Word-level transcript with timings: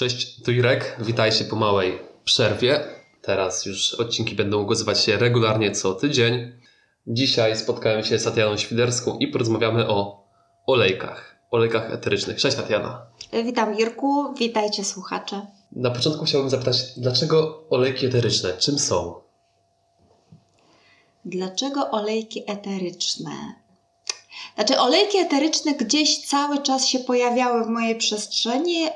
Cześć, 0.00 0.42
tu 0.42 0.52
Irek. 0.52 0.96
Witajcie 1.00 1.44
po 1.44 1.56
małej 1.56 1.98
przerwie. 2.24 2.80
Teraz 3.22 3.66
już 3.66 3.94
odcinki 3.94 4.34
będą 4.34 4.62
ukazywać 4.62 5.00
się 5.00 5.16
regularnie 5.16 5.70
co 5.70 5.94
tydzień. 5.94 6.52
Dzisiaj 7.06 7.56
spotkałem 7.56 8.04
się 8.04 8.18
z 8.18 8.24
Tatianą 8.24 8.56
Świderską 8.56 9.18
i 9.18 9.28
porozmawiamy 9.28 9.88
o 9.88 10.26
olejkach, 10.66 11.36
olejkach 11.50 11.92
eterycznych. 11.92 12.38
Cześć 12.38 12.56
Tatiana. 12.56 13.06
Witam 13.44 13.78
Irku, 13.78 14.34
witajcie 14.34 14.84
słuchacze. 14.84 15.46
Na 15.72 15.90
początku 15.90 16.24
chciałbym 16.24 16.50
zapytać, 16.50 16.76
dlaczego 16.96 17.64
olejki 17.70 18.06
eteryczne? 18.06 18.52
Czym 18.58 18.78
są? 18.78 19.14
Dlaczego 21.24 21.90
olejki 21.90 22.42
eteryczne? 22.46 23.59
Znaczy, 24.54 24.80
olejki 24.80 25.18
eteryczne 25.18 25.74
gdzieś 25.74 26.26
cały 26.26 26.58
czas 26.58 26.86
się 26.86 26.98
pojawiały 26.98 27.64
w 27.64 27.68
mojej 27.68 27.96
przestrzeni, 27.96 28.86
y, 28.86 28.90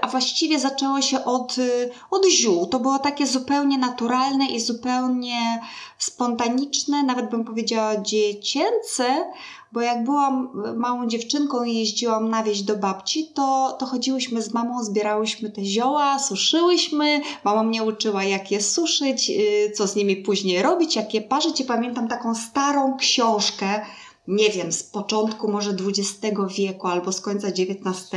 a 0.00 0.08
właściwie 0.08 0.58
zaczęło 0.58 1.00
się 1.02 1.24
od, 1.24 1.58
y, 1.58 1.90
od 2.10 2.26
ziół. 2.26 2.66
To 2.66 2.80
było 2.80 2.98
takie 2.98 3.26
zupełnie 3.26 3.78
naturalne 3.78 4.46
i 4.46 4.60
zupełnie 4.60 5.60
spontaniczne, 5.98 7.02
nawet 7.02 7.30
bym 7.30 7.44
powiedziała 7.44 8.00
dziecięce, 8.00 9.04
bo 9.72 9.80
jak 9.80 10.04
byłam 10.04 10.48
małą 10.76 11.06
dziewczynką 11.06 11.64
i 11.64 11.74
jeździłam 11.74 12.30
na 12.30 12.42
wieś 12.42 12.62
do 12.62 12.76
babci, 12.76 13.26
to, 13.34 13.76
to 13.78 13.86
chodziłyśmy 13.86 14.42
z 14.42 14.54
mamą, 14.54 14.84
zbierałyśmy 14.84 15.50
te 15.50 15.64
zioła, 15.64 16.18
suszyłyśmy. 16.18 17.20
Mama 17.44 17.62
mnie 17.62 17.82
uczyła, 17.82 18.24
jak 18.24 18.50
je 18.50 18.62
suszyć, 18.62 19.30
y, 19.30 19.72
co 19.76 19.86
z 19.86 19.96
nimi 19.96 20.16
później 20.16 20.62
robić, 20.62 20.96
jak 20.96 21.14
je 21.14 21.20
parzyć. 21.20 21.60
I 21.60 21.64
pamiętam 21.64 22.08
taką 22.08 22.34
starą 22.34 22.96
książkę, 22.96 23.86
nie 24.28 24.50
wiem, 24.50 24.72
z 24.72 24.82
początku 24.82 25.48
może 25.48 25.70
XX 25.70 26.36
wieku 26.58 26.86
albo 26.86 27.12
z 27.12 27.20
końca 27.20 27.48
XIX, 27.48 28.10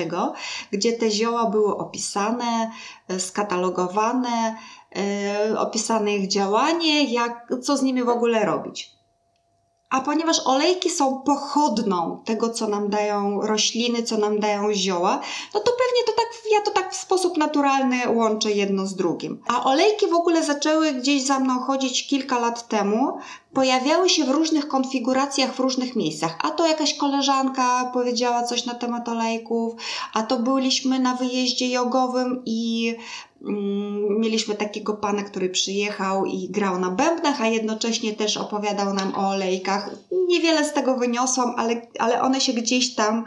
gdzie 0.71 0.93
te 0.93 1.11
zioła 1.11 1.49
były 1.49 1.77
opisane, 1.77 2.71
e, 3.07 3.19
skatalogowane, 3.19 4.55
e, 4.95 5.59
opisane 5.59 6.15
ich 6.15 6.27
działanie, 6.27 7.13
jak, 7.13 7.53
co 7.61 7.77
z 7.77 7.81
nimi 7.81 8.03
w 8.03 8.09
ogóle 8.09 8.45
robić. 8.45 9.00
A 9.91 10.01
ponieważ 10.01 10.37
olejki 10.45 10.89
są 10.89 11.21
pochodną 11.21 12.21
tego, 12.25 12.49
co 12.49 12.67
nam 12.67 12.89
dają 12.89 13.41
rośliny, 13.41 14.03
co 14.03 14.17
nam 14.17 14.39
dają 14.39 14.73
zioła, 14.73 15.19
no 15.53 15.59
to 15.59 15.71
pewnie 15.71 16.03
to 16.05 16.11
tak, 16.11 16.27
ja 16.51 16.61
to 16.61 16.71
tak 16.71 16.93
w 16.93 16.97
sposób 16.97 17.37
naturalny 17.37 17.97
łączę 18.09 18.51
jedno 18.51 18.87
z 18.87 18.95
drugim. 18.95 19.41
A 19.47 19.63
olejki 19.63 20.07
w 20.07 20.13
ogóle 20.13 20.43
zaczęły 20.43 20.91
gdzieś 20.91 21.23
za 21.23 21.39
mną 21.39 21.59
chodzić 21.59 22.07
kilka 22.07 22.39
lat 22.39 22.67
temu. 22.67 23.17
Pojawiały 23.53 24.09
się 24.09 24.23
w 24.23 24.29
różnych 24.29 24.67
konfiguracjach 24.67 25.53
w 25.53 25.59
różnych 25.59 25.95
miejscach. 25.95 26.37
A 26.43 26.49
to 26.49 26.67
jakaś 26.67 26.97
koleżanka 26.97 27.91
powiedziała 27.93 28.43
coś 28.43 28.65
na 28.65 28.73
temat 28.73 29.09
olejków, 29.09 29.73
a 30.13 30.23
to 30.23 30.39
byliśmy 30.39 30.99
na 30.99 31.15
wyjeździe 31.15 31.69
jogowym 31.69 32.41
i 32.45 32.95
mieliśmy 34.19 34.55
takiego 34.55 34.93
pana, 34.93 35.23
który 35.23 35.49
przyjechał 35.49 36.25
i 36.25 36.49
grał 36.49 36.79
na 36.79 36.89
bębnach, 36.89 37.41
a 37.41 37.47
jednocześnie 37.47 38.13
też 38.13 38.37
opowiadał 38.37 38.93
nam 38.93 39.15
o 39.15 39.29
olejkach. 39.29 39.89
Niewiele 40.27 40.65
z 40.65 40.73
tego 40.73 40.97
wyniosłam, 40.97 41.53
ale, 41.57 41.87
ale 41.99 42.21
one 42.21 42.41
się 42.41 42.53
gdzieś 42.53 42.95
tam 42.95 43.25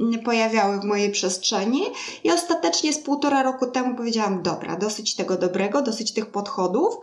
mm, 0.00 0.20
pojawiały 0.20 0.80
w 0.80 0.84
mojej 0.84 1.10
przestrzeni. 1.10 1.82
I 2.24 2.30
ostatecznie 2.30 2.92
z 2.92 2.98
półtora 2.98 3.42
roku 3.42 3.66
temu 3.66 3.96
powiedziałam: 3.96 4.42
Dobra, 4.42 4.76
dosyć 4.76 5.14
tego 5.14 5.36
dobrego, 5.36 5.82
dosyć 5.82 6.12
tych 6.12 6.26
podchodów. 6.26 6.94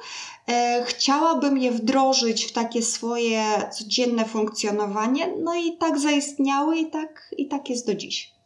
E, 0.47 0.83
chciałabym 0.85 1.57
je 1.57 1.71
wdrożyć 1.71 2.45
w 2.45 2.51
takie 2.51 2.81
swoje 2.81 3.43
codzienne 3.77 4.25
funkcjonowanie, 4.25 5.33
no 5.43 5.55
i 5.55 5.77
tak 5.77 5.99
zaistniały, 5.99 6.77
i 6.77 6.91
tak, 6.91 7.35
i 7.37 7.47
tak 7.47 7.69
jest 7.69 7.87
do 7.87 7.95
dziś. 7.95 8.38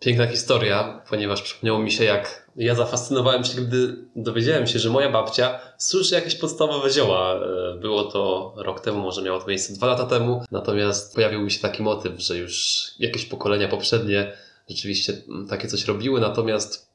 Piękna 0.00 0.26
historia, 0.26 1.02
ponieważ 1.10 1.42
przypomniało 1.42 1.78
mi 1.78 1.92
się, 1.92 2.04
jak 2.04 2.48
ja 2.56 2.74
zafascynowałem 2.74 3.44
się, 3.44 3.60
gdy 3.62 3.96
dowiedziałem 4.16 4.66
się, 4.66 4.78
że 4.78 4.90
moja 4.90 5.10
babcia 5.10 5.60
suszy 5.78 6.14
jakieś 6.14 6.34
podstawowe 6.34 6.90
zioła. 6.90 7.34
E, 7.34 7.78
było 7.80 8.04
to 8.04 8.52
rok 8.56 8.80
temu, 8.80 8.98
może 8.98 9.22
miało 9.22 9.40
to 9.40 9.46
miejsce 9.46 9.74
dwa 9.74 9.86
lata 9.86 10.06
temu, 10.06 10.42
natomiast 10.50 11.14
pojawił 11.14 11.40
mi 11.40 11.50
się 11.50 11.60
taki 11.60 11.82
motyw, 11.82 12.20
że 12.20 12.38
już 12.38 12.84
jakieś 12.98 13.24
pokolenia 13.24 13.68
poprzednie 13.68 14.32
rzeczywiście 14.68 15.12
takie 15.48 15.68
coś 15.68 15.84
robiły, 15.84 16.20
natomiast 16.20 16.88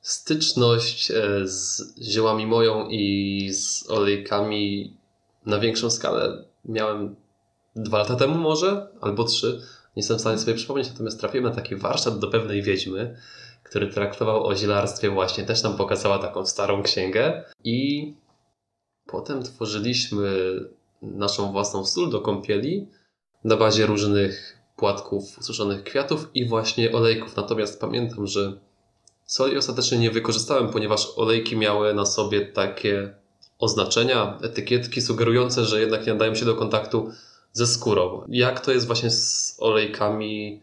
styczność 0.00 1.10
e, 1.10 1.14
z 1.44 1.82
ziołami 2.02 2.46
moją 2.46 2.88
i 2.88 3.48
z 3.52 3.90
olejkami 3.90 4.96
na 5.46 5.58
większą 5.58 5.90
skalę 5.90 6.44
miałem 6.64 7.16
dwa 7.76 7.98
lata 7.98 8.16
temu 8.16 8.34
może, 8.34 8.88
albo 9.00 9.24
trzy 9.24 9.62
nie 9.96 10.00
jestem 10.00 10.16
w 10.18 10.20
stanie 10.20 10.38
sobie 10.38 10.54
przypomnieć, 10.54 10.90
natomiast 10.90 11.20
trafiłem 11.20 11.44
na 11.44 11.54
taki 11.54 11.76
warsztat 11.76 12.18
do 12.18 12.28
pewnej 12.28 12.62
wiedźmy, 12.62 13.16
który 13.62 13.86
traktował 13.86 14.46
o 14.46 14.56
zielarstwie 14.56 15.10
właśnie. 15.10 15.44
Też 15.44 15.62
nam 15.62 15.76
pokazała 15.76 16.18
taką 16.18 16.46
starą 16.46 16.82
księgę 16.82 17.44
i 17.64 18.12
potem 19.06 19.42
tworzyliśmy 19.42 20.30
naszą 21.02 21.52
własną 21.52 21.84
sól 21.86 22.10
do 22.10 22.20
kąpieli 22.20 22.88
na 23.44 23.56
bazie 23.56 23.86
różnych 23.86 24.58
płatków 24.76 25.38
suszonych 25.40 25.84
kwiatów 25.84 26.30
i 26.34 26.48
właśnie 26.48 26.92
olejków. 26.92 27.36
Natomiast 27.36 27.80
pamiętam, 27.80 28.26
że 28.26 28.52
soli 29.26 29.56
ostatecznie 29.56 29.98
nie 29.98 30.10
wykorzystałem, 30.10 30.68
ponieważ 30.68 31.08
olejki 31.16 31.56
miały 31.56 31.94
na 31.94 32.06
sobie 32.06 32.46
takie 32.46 33.14
oznaczenia, 33.58 34.38
etykietki 34.42 35.02
sugerujące, 35.02 35.64
że 35.64 35.80
jednak 35.80 36.06
nie 36.06 36.12
nadają 36.12 36.34
się 36.34 36.44
do 36.44 36.54
kontaktu 36.54 37.10
ze 37.54 37.66
skórą. 37.66 38.24
Jak 38.28 38.60
to 38.60 38.72
jest 38.72 38.86
właśnie 38.86 39.10
z 39.10 39.56
olejkami, 39.58 40.62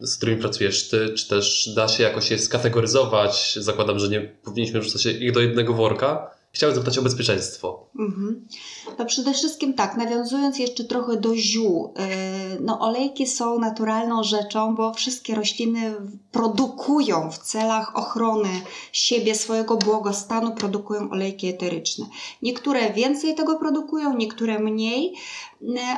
z 0.00 0.16
którymi 0.16 0.40
pracujesz 0.40 0.88
ty? 0.88 1.14
Czy 1.14 1.28
też 1.28 1.70
da 1.76 1.88
się 1.88 2.02
jakoś 2.02 2.30
je 2.30 2.38
skategoryzować? 2.38 3.58
Zakładam, 3.60 3.98
że 3.98 4.08
nie 4.08 4.20
powinniśmy 4.20 4.80
wrzucać 4.80 5.06
ich 5.06 5.32
do 5.32 5.40
jednego 5.40 5.74
worka. 5.74 6.30
Chciałem 6.52 6.74
zapytać 6.74 6.98
o 6.98 7.02
bezpieczeństwo. 7.02 7.86
Mhm. 7.98 8.46
To 8.96 9.04
przede 9.04 9.32
wszystkim 9.32 9.74
tak, 9.74 9.96
nawiązując 9.96 10.58
jeszcze 10.58 10.84
trochę 10.84 11.16
do 11.16 11.36
ziół. 11.36 11.94
E, 11.96 12.08
no, 12.60 12.80
olejki 12.80 13.26
są 13.26 13.58
naturalną 13.58 14.24
rzeczą, 14.24 14.74
bo 14.74 14.94
wszystkie 14.94 15.34
rośliny 15.34 15.94
produkują 16.32 17.30
w 17.30 17.38
celach 17.38 17.96
ochrony 17.96 18.48
siebie, 18.92 19.34
swojego 19.34 19.76
błogostanu, 19.76 20.54
produkują 20.54 21.10
olejki 21.10 21.48
eteryczne. 21.48 22.06
Niektóre 22.42 22.92
więcej 22.92 23.34
tego 23.34 23.56
produkują, 23.56 24.16
niektóre 24.16 24.58
mniej, 24.58 25.14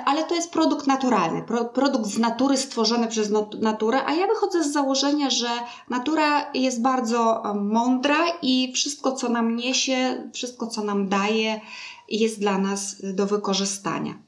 ale 0.05 0.25
to 0.25 0.35
jest 0.35 0.51
produkt 0.51 0.87
naturalny, 0.87 1.43
produkt 1.75 2.07
z 2.07 2.19
natury 2.19 2.57
stworzony 2.57 3.09
przez 3.09 3.31
naturę, 3.61 4.05
a 4.07 4.15
ja 4.15 4.27
wychodzę 4.27 4.65
z 4.65 4.73
założenia, 4.73 5.31
że 5.31 5.49
natura 5.91 6.53
jest 6.55 6.83
bardzo 6.83 7.45
e, 7.45 7.55
mądra 7.55 8.19
i 8.43 8.73
wszystko, 8.75 9.13
co 9.13 9.29
nam 9.29 9.57
niesie, 9.57 10.29
wszystko, 10.33 10.67
co 10.67 10.85
nam 10.85 11.09
daje, 11.09 11.61
jest 12.09 12.41
dla 12.41 12.59
nas 12.59 12.97
do 13.03 13.27
wykorzystania 13.27 14.19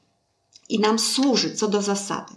i 0.69 0.79
nam 0.79 0.99
służy 0.99 1.55
co 1.55 1.67
do 1.67 1.81
zasady. 1.81 2.33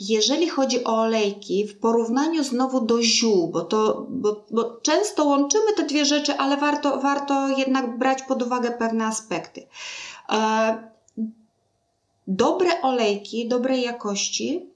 Jeżeli 0.00 0.48
chodzi 0.48 0.84
o 0.84 1.00
olejki, 1.00 1.66
w 1.66 1.78
porównaniu 1.78 2.44
znowu 2.44 2.80
do 2.80 3.02
ziół, 3.02 3.48
bo, 3.48 3.60
to, 3.60 4.06
bo, 4.10 4.44
bo 4.50 4.80
często 4.82 5.24
łączymy 5.24 5.72
te 5.76 5.86
dwie 5.86 6.04
rzeczy, 6.04 6.34
ale 6.34 6.56
warto, 6.56 7.00
warto 7.00 7.48
jednak 7.48 7.98
brać 7.98 8.22
pod 8.22 8.42
uwagę 8.42 8.70
pewne 8.70 9.06
aspekty. 9.06 9.66
E, 10.28 10.88
dobre 12.26 12.82
olejki, 12.82 13.48
dobrej 13.48 13.82
jakości 13.82 14.66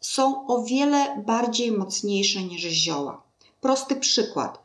są 0.00 0.46
o 0.46 0.62
wiele 0.62 1.22
bardziej 1.26 1.72
mocniejsze 1.72 2.42
niż 2.42 2.62
zioła. 2.62 3.22
Prosty 3.60 3.96
przykład. 3.96 4.62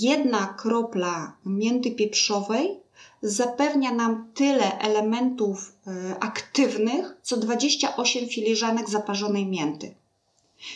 Jedna 0.00 0.46
kropla 0.46 1.32
mięty 1.46 1.90
pieprzowej 1.90 2.80
zapewnia 3.22 3.92
nam 3.92 4.30
tyle 4.34 4.78
elementów 4.78 5.72
e, 5.86 5.90
aktywnych, 6.20 7.16
co 7.22 7.36
28 7.36 8.28
filiżanek 8.28 8.90
zaparzonej 8.90 9.46
mięty. 9.46 9.94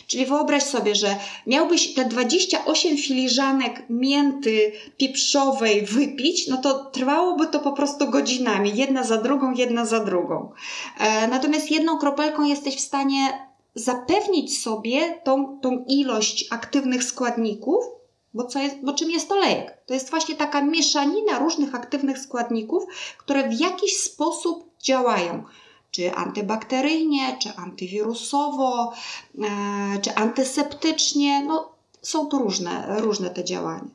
Czyli 0.07 0.25
wyobraź 0.25 0.63
sobie, 0.63 0.95
że 0.95 1.15
miałbyś 1.47 1.93
te 1.93 2.05
28 2.05 2.97
filiżanek 2.97 3.83
mięty 3.89 4.71
pieprzowej 4.97 5.85
wypić, 5.85 6.47
no 6.47 6.57
to 6.57 6.85
trwałoby 6.85 7.47
to 7.47 7.59
po 7.59 7.71
prostu 7.71 8.09
godzinami, 8.09 8.75
jedna 8.75 9.03
za 9.03 9.17
drugą, 9.17 9.53
jedna 9.53 9.85
za 9.85 9.99
drugą. 9.99 10.51
E, 10.99 11.27
natomiast 11.27 11.71
jedną 11.71 11.97
kropelką 11.97 12.43
jesteś 12.43 12.75
w 12.75 12.79
stanie 12.79 13.47
zapewnić 13.75 14.61
sobie 14.61 15.21
tą, 15.23 15.59
tą 15.59 15.85
ilość 15.87 16.47
aktywnych 16.51 17.03
składników, 17.03 17.85
bo, 18.33 18.43
co 18.43 18.59
jest, 18.59 18.75
bo 18.83 18.93
czym 18.93 19.11
jest 19.11 19.31
olejek? 19.31 19.77
To 19.85 19.93
jest 19.93 20.09
właśnie 20.09 20.35
taka 20.35 20.61
mieszanina 20.61 21.39
różnych 21.39 21.75
aktywnych 21.75 22.19
składników, 22.19 22.83
które 23.17 23.49
w 23.49 23.59
jakiś 23.59 23.97
sposób 23.97 24.69
działają. 24.79 25.43
Czy 25.91 26.13
antybakteryjnie, 26.13 27.37
czy 27.41 27.55
antywirusowo, 27.55 28.93
e, 29.39 29.99
czy 30.01 30.15
antyseptycznie. 30.15 31.43
No, 31.45 31.71
są 32.01 32.25
tu 32.25 32.39
różne, 32.39 33.01
różne 33.01 33.29
te 33.29 33.43
działania. 33.43 33.89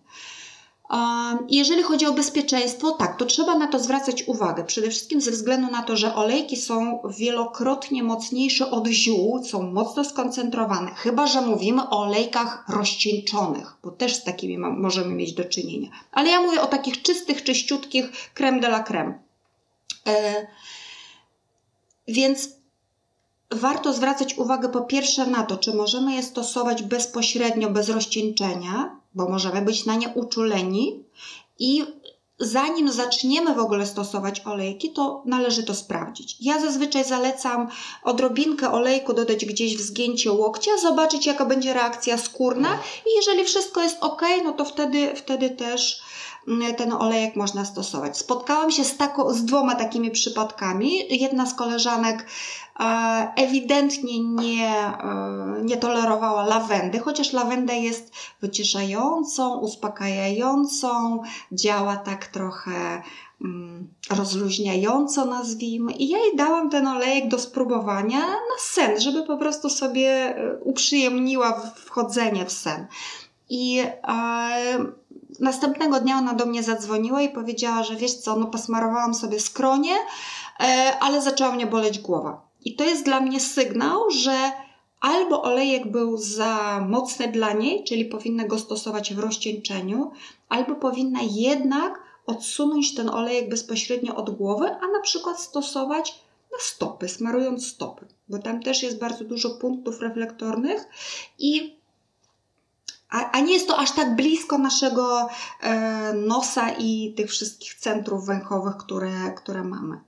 Jeżeli 1.49 1.83
chodzi 1.83 2.07
o 2.07 2.13
bezpieczeństwo, 2.13 2.91
tak, 2.91 3.17
to 3.17 3.25
trzeba 3.25 3.59
na 3.59 3.67
to 3.67 3.79
zwracać 3.79 4.23
uwagę. 4.23 4.65
Przede 4.65 4.91
wszystkim 4.91 5.21
ze 5.21 5.31
względu 5.31 5.71
na 5.71 5.83
to, 5.83 5.97
że 5.97 6.15
olejki 6.15 6.57
są 6.57 7.01
wielokrotnie 7.19 8.03
mocniejsze 8.03 8.71
od 8.71 8.87
ziół, 8.87 9.45
są 9.45 9.63
mocno 9.63 10.05
skoncentrowane, 10.05 10.91
chyba 10.95 11.27
że 11.27 11.41
mówimy 11.41 11.83
o 11.83 12.03
olejkach 12.03 12.65
rozcieńczonych, 12.69 13.77
bo 13.83 13.91
też 13.91 14.15
z 14.15 14.25
takimi 14.25 14.59
możemy 14.59 15.15
mieć 15.15 15.33
do 15.33 15.45
czynienia. 15.45 15.89
Ale 16.13 16.31
ja 16.31 16.41
mówię 16.41 16.61
o 16.61 16.67
takich 16.67 17.03
czystych, 17.03 17.45
czyściutkich 17.45 18.11
creme 18.35 18.61
de 18.61 18.67
la 18.67 18.83
creme. 18.83 19.19
E, 20.07 20.47
więc 22.09 22.49
warto 23.51 23.93
zwracać 23.93 24.39
uwagę 24.39 24.69
po 24.69 24.81
pierwsze 24.81 25.27
na 25.27 25.43
to, 25.43 25.57
czy 25.57 25.75
możemy 25.75 26.15
je 26.15 26.23
stosować 26.23 26.83
bezpośrednio, 26.83 27.71
bez 27.71 27.89
rozcieńczenia, 27.89 28.98
bo 29.15 29.29
możemy 29.29 29.63
być 29.63 29.87
na 29.87 29.95
nie 29.95 30.09
uczuleni 30.09 31.05
i 31.59 31.85
zanim 32.41 32.93
zaczniemy 32.93 33.55
w 33.55 33.59
ogóle 33.59 33.87
stosować 33.87 34.41
olejki, 34.47 34.91
to 34.91 35.23
należy 35.27 35.63
to 35.63 35.75
sprawdzić. 35.75 36.37
Ja 36.41 36.61
zazwyczaj 36.61 37.05
zalecam 37.05 37.69
odrobinkę 38.03 38.73
olejku 38.73 39.13
dodać 39.13 39.45
gdzieś 39.45 39.77
w 39.77 39.81
zgięcie 39.81 40.33
łokcia, 40.33 40.71
zobaczyć 40.83 41.27
jaka 41.27 41.45
będzie 41.45 41.75
reakcja 41.75 42.19
skórna 42.19 42.79
i 43.07 43.17
jeżeli 43.17 43.45
wszystko 43.45 43.83
jest 43.83 43.97
ok, 44.01 44.23
no 44.45 44.53
to 44.53 44.65
wtedy, 44.65 45.17
wtedy 45.17 45.51
też 45.51 46.03
ten 46.77 46.93
olejek 46.93 47.37
można 47.37 47.65
stosować. 47.65 48.19
Spotkałam 48.19 48.71
się 48.71 48.85
z, 48.85 48.97
tako, 48.97 49.35
z 49.35 49.45
dwoma 49.45 49.75
takimi 49.75 50.11
przypadkami. 50.11 51.21
Jedna 51.21 51.47
z 51.47 51.55
koleżanek 51.55 52.27
ewidentnie 53.37 54.25
nie, 54.25 54.77
e, 54.77 55.63
nie 55.63 55.77
tolerowała 55.77 56.47
lawendy, 56.47 56.99
chociaż 56.99 57.33
lawenda 57.33 57.73
jest 57.73 58.13
wyciszającą, 58.41 59.59
uspokajającą, 59.59 61.23
działa 61.53 61.97
tak 61.97 62.27
trochę 62.27 63.03
mm, 63.41 63.89
rozluźniająco 64.11 65.25
nazwijmy 65.25 65.93
i 65.93 66.09
ja 66.09 66.19
jej 66.19 66.37
dałam 66.37 66.71
ten 66.71 66.87
olejek 66.87 67.29
do 67.29 67.39
spróbowania 67.39 68.21
na 68.21 68.59
sen, 68.59 69.01
żeby 69.01 69.27
po 69.27 69.37
prostu 69.37 69.71
sobie 69.71 70.11
e, 70.11 70.59
uprzyjemniła 70.61 71.61
wchodzenie 71.75 72.45
w 72.45 72.53
sen. 72.53 72.87
I 73.51 73.79
e, 74.09 74.79
następnego 75.41 76.01
dnia 76.01 76.19
ona 76.19 76.35
do 76.35 76.47
mnie 76.47 76.63
zadzwoniła 76.63 77.23
i 77.23 77.29
powiedziała, 77.29 77.83
że 77.83 77.97
wiesz 77.97 78.15
co, 78.15 78.37
no 78.37 78.47
posmarowałam 78.47 79.15
sobie 79.15 79.41
skronie, 79.41 79.95
e, 80.61 80.93
ale 81.01 81.23
zaczęła 81.23 81.53
mnie 81.53 81.67
boleć 81.67 81.99
głowa. 81.99 82.49
I 82.65 82.77
to 82.77 82.85
jest 82.85 83.05
dla 83.05 83.21
mnie 83.21 83.41
sygnał, 83.41 84.11
że 84.11 84.53
albo 85.01 85.43
olejek 85.43 85.91
był 85.91 86.17
za 86.17 86.85
mocny 86.89 87.29
dla 87.29 87.53
niej, 87.53 87.85
czyli 87.85 88.05
powinna 88.05 88.45
go 88.45 88.59
stosować 88.59 89.15
w 89.15 89.19
rozcieńczeniu, 89.19 90.11
albo 90.49 90.75
powinna 90.75 91.21
jednak 91.31 92.03
odsunąć 92.27 92.95
ten 92.95 93.09
olejek 93.09 93.49
bezpośrednio 93.49 94.17
od 94.17 94.31
głowy, 94.31 94.67
a 94.67 94.87
na 94.87 95.01
przykład 95.03 95.41
stosować 95.41 96.21
na 96.53 96.59
stopy, 96.61 97.09
smarując 97.09 97.67
stopy, 97.67 98.07
bo 98.29 98.39
tam 98.39 98.63
też 98.63 98.83
jest 98.83 98.99
bardzo 98.99 99.25
dużo 99.25 99.51
punktów 99.51 100.01
reflektornych 100.01 100.89
i 101.39 101.78
a, 103.11 103.31
a 103.31 103.41
nie 103.41 103.55
jest 103.55 103.69
to 103.69 103.79
aż 103.79 103.93
tak 103.93 104.17
blisko 104.17 104.59
naszego 104.59 105.29
e, 105.61 106.13
nosa 106.13 106.71
i 106.71 107.15
tych 107.17 107.31
wszystkich 107.31 107.75
centrów 107.75 108.27
węchowych, 108.27 108.77
które, 108.77 109.33
które 109.37 109.65
mamy. 109.65 110.01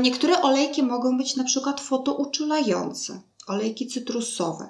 Niektóre 0.00 0.42
olejki 0.42 0.82
mogą 0.82 1.18
być 1.18 1.36
na 1.36 1.44
przykład 1.44 1.80
fotouczulające, 1.80 3.20
olejki 3.46 3.86
cytrusowe. 3.86 4.68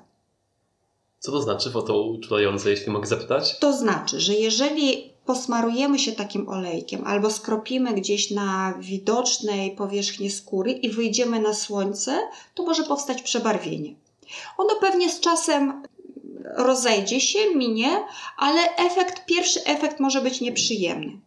Co 1.19 1.33
to 1.33 1.43
znaczy 1.43 1.71
fotouczulające, 1.71 2.71
jeśli 2.71 2.93
mogę 2.93 3.07
zapytać? 3.07 3.59
To 3.59 3.73
znaczy, 3.73 4.21
że 4.21 4.35
jeżeli 4.35 5.13
posmarujemy 5.27 5.99
się 5.99 6.13
takim 6.13 6.49
olejkiem 6.49 7.07
albo 7.07 7.31
skropimy 7.31 7.95
gdzieś 7.95 8.31
na 8.31 8.75
widocznej 8.81 9.77
powierzchni 9.77 10.31
skóry 10.31 10.73
i 10.73 10.91
wyjdziemy 10.91 11.41
na 11.41 11.55
słońce, 11.55 12.19
to 12.55 12.63
może 12.63 12.83
powstać 12.83 13.23
przebarwienie. 13.23 13.95
Ono 14.59 14.75
pewnie 14.81 15.11
z 15.11 15.21
czasem 15.21 15.83
rozejdzie 16.57 17.21
się, 17.21 17.39
minie, 17.55 18.05
ale 18.37 18.77
efekt, 18.77 19.25
pierwszy 19.27 19.65
efekt 19.65 20.01
może 20.01 20.21
być 20.21 20.41
nieprzyjemny. 20.41 21.19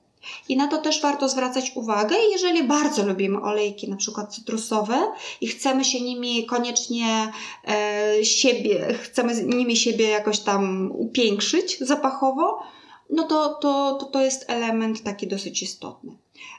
I 0.50 0.58
na 0.58 0.68
to 0.68 0.78
też 0.78 1.02
warto 1.02 1.30
zwracać 1.30 1.72
uwagę. 1.76 2.16
Jeżeli 2.32 2.64
bardzo 2.64 3.06
lubimy 3.06 3.42
olejki, 3.42 3.90
na 3.90 3.96
przykład 3.96 4.36
cytrusowe, 4.36 5.12
i 5.42 5.48
chcemy 5.48 5.86
się 5.86 6.02
nimi 6.02 6.46
koniecznie 6.46 7.32
e, 7.68 8.26
siebie, 8.26 8.94
chcemy 8.94 9.44
nimi 9.44 9.78
siebie 9.78 10.10
jakoś 10.10 10.40
tam 10.40 10.92
upiększyć 10.92 11.78
zapachowo, 11.80 12.60
no 13.10 13.24
to, 13.24 13.50
to, 13.50 13.98
to, 14.00 14.06
to 14.06 14.22
jest 14.22 14.46
element 14.48 15.04
taki 15.04 15.28
dosyć 15.28 15.64
istotny. 15.64 16.18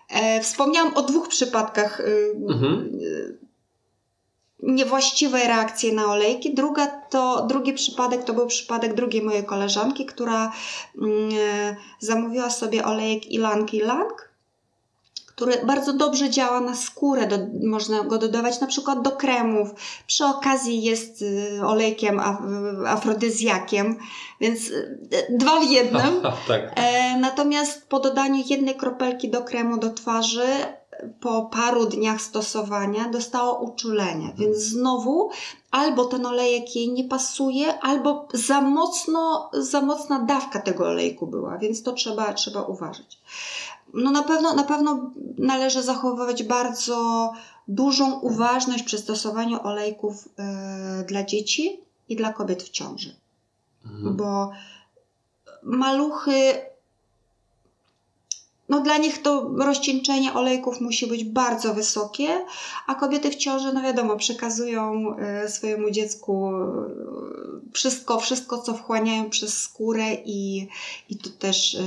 E, 0.08 0.40
wspomniałam 0.40 0.94
o 0.94 1.02
dwóch 1.02 1.28
przypadkach 1.28 2.00
y, 2.00 2.36
mhm 2.48 2.90
niewłaściwe 4.62 5.38
reakcje 5.46 5.92
na 5.92 6.06
olejki. 6.06 6.54
Druga 6.54 6.86
to, 6.86 7.46
drugi 7.46 7.72
przypadek 7.72 8.24
to 8.24 8.34
był 8.34 8.46
przypadek 8.46 8.94
drugiej 8.94 9.22
mojej 9.22 9.44
koleżanki, 9.44 10.06
która 10.06 10.52
mm, 11.02 11.30
e, 11.38 11.76
zamówiła 11.98 12.50
sobie 12.50 12.84
olejek 12.84 13.30
Ilang 13.30 13.74
Ilang, 13.74 14.36
który 15.36 15.66
bardzo 15.66 15.92
dobrze 15.92 16.30
działa 16.30 16.60
na 16.60 16.74
skórę. 16.74 17.26
Do, 17.26 17.38
można 17.68 18.02
go 18.02 18.18
dodawać 18.18 18.60
na 18.60 18.66
przykład 18.66 19.02
do 19.02 19.10
kremów. 19.10 19.68
Przy 20.06 20.24
okazji 20.24 20.82
jest 20.82 21.22
y, 21.22 21.60
olejkiem 21.66 22.20
af, 22.20 22.36
afrodyzjakiem, 22.86 23.96
więc 24.40 24.70
y, 24.70 24.98
dwa 25.30 25.60
w 25.60 25.70
jednym. 25.70 26.22
tak. 26.48 26.72
e, 26.74 27.16
natomiast 27.18 27.88
po 27.88 28.00
dodaniu 28.00 28.44
jednej 28.46 28.74
kropelki 28.74 29.30
do 29.30 29.42
kremu 29.42 29.78
do 29.78 29.90
twarzy 29.90 30.46
po 31.20 31.42
paru 31.42 31.86
dniach 31.86 32.20
stosowania 32.20 33.08
dostała 33.08 33.58
uczulenie, 33.58 34.32
więc 34.36 34.56
znowu 34.56 35.30
albo 35.70 36.04
ten 36.04 36.26
olejek 36.26 36.76
jej 36.76 36.92
nie 36.92 37.04
pasuje, 37.04 37.78
albo 37.80 38.28
za, 38.32 38.60
mocno, 38.60 39.50
za 39.52 39.80
mocna 39.80 40.18
dawka 40.18 40.60
tego 40.60 40.86
olejku 40.86 41.26
była, 41.26 41.58
więc 41.58 41.82
to 41.82 41.92
trzeba, 41.92 42.32
trzeba 42.32 42.62
uważać. 42.62 43.20
No 43.94 44.10
na 44.10 44.22
pewno, 44.22 44.54
na 44.54 44.64
pewno 44.64 45.10
należy 45.38 45.82
zachowywać 45.82 46.42
bardzo 46.42 47.32
dużą 47.68 48.20
uważność 48.20 48.84
przy 48.84 48.98
stosowaniu 48.98 49.62
olejków 49.62 50.28
yy, 50.98 51.04
dla 51.04 51.24
dzieci 51.24 51.80
i 52.08 52.16
dla 52.16 52.32
kobiet 52.32 52.62
w 52.62 52.70
ciąży. 52.70 53.16
Mhm. 53.84 54.16
Bo 54.16 54.50
maluchy 55.62 56.60
no 58.68 58.80
dla 58.80 58.98
nich 58.98 59.22
to 59.22 59.50
rozcieńczenie 59.58 60.34
olejków 60.34 60.80
musi 60.80 61.06
być 61.06 61.24
bardzo 61.24 61.74
wysokie, 61.74 62.44
a 62.86 62.94
kobiety 62.94 63.30
w 63.30 63.36
ciąży, 63.36 63.72
no 63.72 63.82
wiadomo, 63.82 64.16
przekazują 64.16 65.16
e, 65.16 65.48
swojemu 65.48 65.90
dziecku 65.90 66.50
e, 66.50 66.66
wszystko, 67.72 68.20
wszystko 68.20 68.58
co 68.58 68.74
wchłaniają 68.74 69.30
przez 69.30 69.58
skórę 69.58 70.14
i, 70.24 70.68
i 71.08 71.16
to 71.16 71.30
też 71.30 71.74
e, 71.74 71.80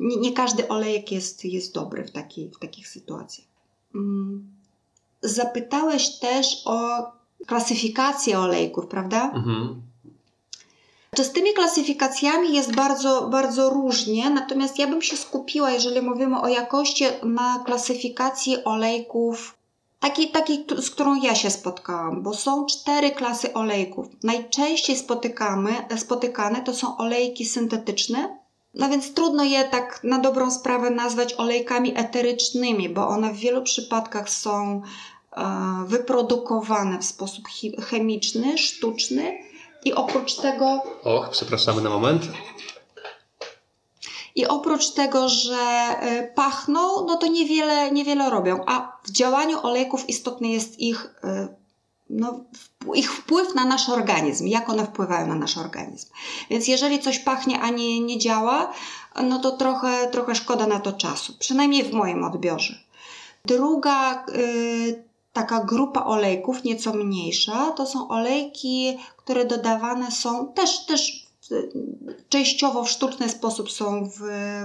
nie, 0.00 0.16
nie 0.16 0.32
każdy 0.32 0.68
olejek 0.68 1.12
jest, 1.12 1.44
jest 1.44 1.74
dobry 1.74 2.04
w, 2.04 2.10
taki, 2.10 2.48
w 2.48 2.58
takich 2.58 2.88
sytuacjach. 2.88 3.46
Mm. 3.94 4.46
Zapytałeś 5.22 6.18
też 6.18 6.62
o 6.64 7.06
klasyfikację 7.46 8.38
olejków, 8.38 8.86
prawda? 8.86 9.32
Mhm. 9.34 9.82
Z 11.22 11.32
tymi 11.32 11.54
klasyfikacjami 11.54 12.54
jest 12.54 12.74
bardzo, 12.74 13.28
bardzo 13.28 13.70
różnie, 13.70 14.30
natomiast 14.30 14.78
ja 14.78 14.86
bym 14.86 15.02
się 15.02 15.16
skupiła, 15.16 15.70
jeżeli 15.70 16.02
mówimy 16.02 16.40
o 16.40 16.48
jakości, 16.48 17.04
na 17.22 17.62
klasyfikacji 17.66 18.64
olejków 18.64 19.54
takiej, 20.32 20.66
z 20.78 20.90
którą 20.90 21.14
ja 21.14 21.34
się 21.34 21.50
spotkałam, 21.50 22.22
bo 22.22 22.34
są 22.34 22.66
cztery 22.66 23.10
klasy 23.10 23.52
olejków. 23.52 24.06
Najczęściej 24.22 24.96
spotykamy, 24.96 25.74
spotykane 25.96 26.62
to 26.62 26.74
są 26.74 26.96
olejki 26.96 27.44
syntetyczne, 27.44 28.38
no 28.74 28.88
więc 28.88 29.14
trudno 29.14 29.44
je 29.44 29.64
tak 29.64 30.00
na 30.04 30.18
dobrą 30.18 30.50
sprawę 30.50 30.90
nazwać 30.90 31.34
olejkami 31.34 31.98
eterycznymi, 31.98 32.88
bo 32.88 33.08
one 33.08 33.32
w 33.32 33.36
wielu 33.36 33.62
przypadkach 33.62 34.30
są 34.30 34.82
e, 35.32 35.44
wyprodukowane 35.86 36.98
w 36.98 37.04
sposób 37.04 37.44
chemiczny, 37.90 38.58
sztuczny 38.58 39.38
i 39.84 39.92
oprócz 39.92 40.36
tego. 40.36 40.82
Och, 41.04 41.28
przepraszamy 41.30 41.82
na 41.82 41.90
moment. 41.90 42.22
I 44.34 44.46
oprócz 44.46 44.90
tego, 44.90 45.28
że 45.28 45.56
e, 45.56 46.32
pachną, 46.34 47.06
no 47.06 47.16
to 47.16 47.26
niewiele, 47.26 47.90
niewiele 47.90 48.30
robią. 48.30 48.64
A 48.66 48.98
w 49.04 49.10
działaniu 49.10 49.58
olejków 49.62 50.08
istotny 50.08 50.48
jest 50.48 50.80
ich, 50.80 51.14
e, 51.24 51.48
no, 52.10 52.40
ich 52.94 53.12
wpływ 53.12 53.54
na 53.54 53.64
nasz 53.64 53.88
organizm, 53.88 54.46
jak 54.46 54.68
one 54.68 54.86
wpływają 54.86 55.26
na 55.26 55.34
nasz 55.34 55.58
organizm. 55.58 56.10
Więc 56.50 56.68
jeżeli 56.68 56.98
coś 56.98 57.18
pachnie, 57.18 57.60
a 57.60 57.70
nie, 57.70 58.00
nie 58.00 58.18
działa, 58.18 58.72
no 59.22 59.38
to 59.38 59.50
trochę, 59.50 60.08
trochę 60.10 60.34
szkoda 60.34 60.66
na 60.66 60.80
to 60.80 60.92
czasu. 60.92 61.32
Przynajmniej 61.38 61.84
w 61.84 61.92
moim 61.92 62.24
odbiorze. 62.24 62.74
Druga 63.44 64.24
y, 64.28 65.04
taka 65.34 65.64
grupa 65.64 66.04
olejków, 66.04 66.64
nieco 66.64 66.92
mniejsza, 66.92 67.70
to 67.70 67.86
są 67.86 68.08
olejki, 68.08 68.98
które 69.16 69.44
dodawane 69.44 70.10
są 70.10 70.52
też, 70.52 70.86
też 70.86 71.24
częściowo 72.28 72.84
w 72.84 72.90
sztuczny 72.90 73.28
sposób 73.28 73.70
są 73.70 74.10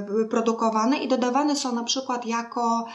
wyprodukowane 0.09 0.97
i 0.97 1.07
dodawane 1.07 1.55
są 1.55 1.75
na 1.75 1.83
przykład 1.83 2.25
jako 2.25 2.85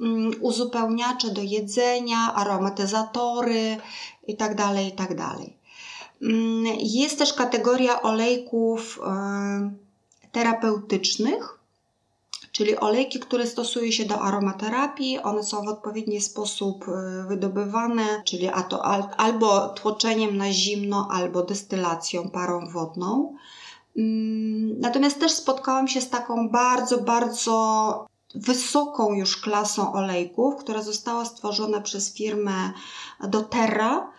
mm, 0.00 0.30
uzupełniacze 0.40 1.30
do 1.30 1.42
jedzenia, 1.42 2.34
aromatyzatory 2.34 3.76
itd. 4.26 4.54
Tak 4.56 4.76
itd. 4.84 5.14
Tak 5.16 5.38
mm, 6.22 6.64
jest 6.80 7.18
też 7.18 7.32
kategoria 7.32 8.02
olejków 8.02 9.00
e, 9.06 9.70
terapeutycznych, 10.32 11.61
czyli 12.52 12.76
olejki, 12.76 13.20
które 13.20 13.46
stosuje 13.46 13.92
się 13.92 14.04
do 14.04 14.20
aromaterapii. 14.20 15.18
One 15.18 15.42
są 15.42 15.64
w 15.64 15.68
odpowiedni 15.68 16.20
sposób 16.20 16.84
e, 16.88 17.24
wydobywane, 17.28 18.22
czyli 18.24 18.48
albo 19.16 19.68
tłoczeniem 19.68 20.36
na 20.36 20.52
zimno, 20.52 21.08
albo 21.10 21.42
destylacją 21.42 22.30
parą 22.30 22.68
wodną. 22.72 23.36
Mm, 23.96 24.80
natomiast 24.80 25.20
też 25.20 25.32
spotkałam 25.32 25.88
się 25.88 26.00
z 26.00 26.10
taką 26.10 26.48
bardzo, 26.48 26.98
bardzo 26.98 28.06
wysoką 28.34 29.12
już 29.12 29.36
klasą 29.36 29.92
olejków, 29.92 30.56
która 30.56 30.82
została 30.82 31.24
stworzona 31.24 31.80
przez 31.80 32.14
firmę 32.14 32.72
doTERRA. 33.28 34.12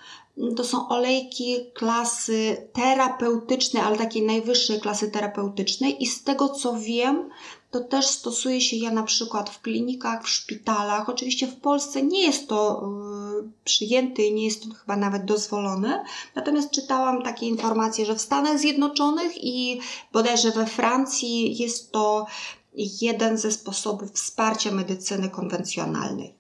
To 0.56 0.64
są 0.64 0.88
olejki 0.90 1.72
klasy 1.74 2.70
terapeutycznej, 2.74 3.84
ale 3.84 3.98
takiej 3.98 4.26
najwyższej 4.26 4.82
klasy 4.82 5.12
terapeutycznej 5.12 6.04
i 6.04 6.08
z 6.08 6.24
tego 6.24 6.50
co 6.50 6.78
wiem, 6.80 7.30
to 7.74 7.80
też 7.80 8.08
stosuje 8.08 8.62
się 8.62 8.76
je 8.76 8.92
na 8.92 9.04
przykład 9.04 9.50
w 9.50 9.62
klinikach, 9.62 10.24
w 10.24 10.30
szpitalach. 10.30 11.10
Oczywiście 11.10 11.48
w 11.48 11.56
Polsce 11.56 12.04
nie 12.04 12.22
jest 12.22 12.48
to 12.48 12.90
y, 13.40 13.50
przyjęte 13.64 14.22
i 14.22 14.34
nie 14.34 14.46
jest 14.46 14.64
to 14.64 14.76
chyba 14.76 14.96
nawet 14.96 15.26
dozwolone. 15.26 16.04
Natomiast 16.36 16.72
czytałam 16.72 17.24
takie 17.24 17.46
informacje, 17.46 18.06
że 18.06 18.16
w 18.16 18.22
Stanach 18.22 18.60
Zjednoczonych 18.60 19.44
i 19.44 19.80
bodajże 20.12 20.52
we 20.52 20.66
Francji 20.66 21.58
jest 21.58 21.92
to 21.92 22.26
jeden 23.02 23.38
ze 23.38 23.52
sposobów 23.52 24.12
wsparcia 24.12 24.72
medycyny 24.72 25.30
konwencjonalnej. 25.30 26.34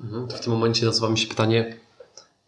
Mhm, 0.00 0.28
to 0.28 0.36
w 0.36 0.40
tym 0.40 0.52
momencie 0.52 0.86
nasuwa 0.86 1.10
mi 1.10 1.18
się 1.18 1.26
pytanie, 1.26 1.76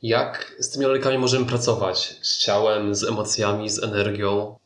jak 0.02 0.56
z 0.58 0.70
tymi 0.70 0.86
olejkami 0.86 1.18
możemy 1.18 1.46
pracować? 1.46 2.18
Z 2.22 2.38
ciałem, 2.38 2.94
z 2.94 3.04
emocjami, 3.04 3.70
z 3.70 3.82
energią? 3.82 4.56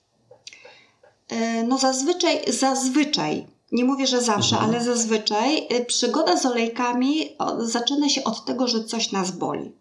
E, 1.28 1.62
no 1.62 1.78
zazwyczaj, 1.78 2.52
zazwyczaj, 2.52 3.47
nie 3.73 3.85
mówię, 3.85 4.06
że 4.06 4.23
zawsze, 4.23 4.56
mhm. 4.56 4.75
ale 4.75 4.85
zazwyczaj 4.85 5.66
e, 5.71 5.85
przygoda 5.85 6.37
z 6.37 6.47
olejkami 6.47 7.37
zaczyna 7.59 8.09
się 8.09 8.25
od 8.25 8.45
tego, 8.45 8.68
że 8.68 8.85
coś 8.85 9.12
nas 9.12 9.30
boli 9.30 9.73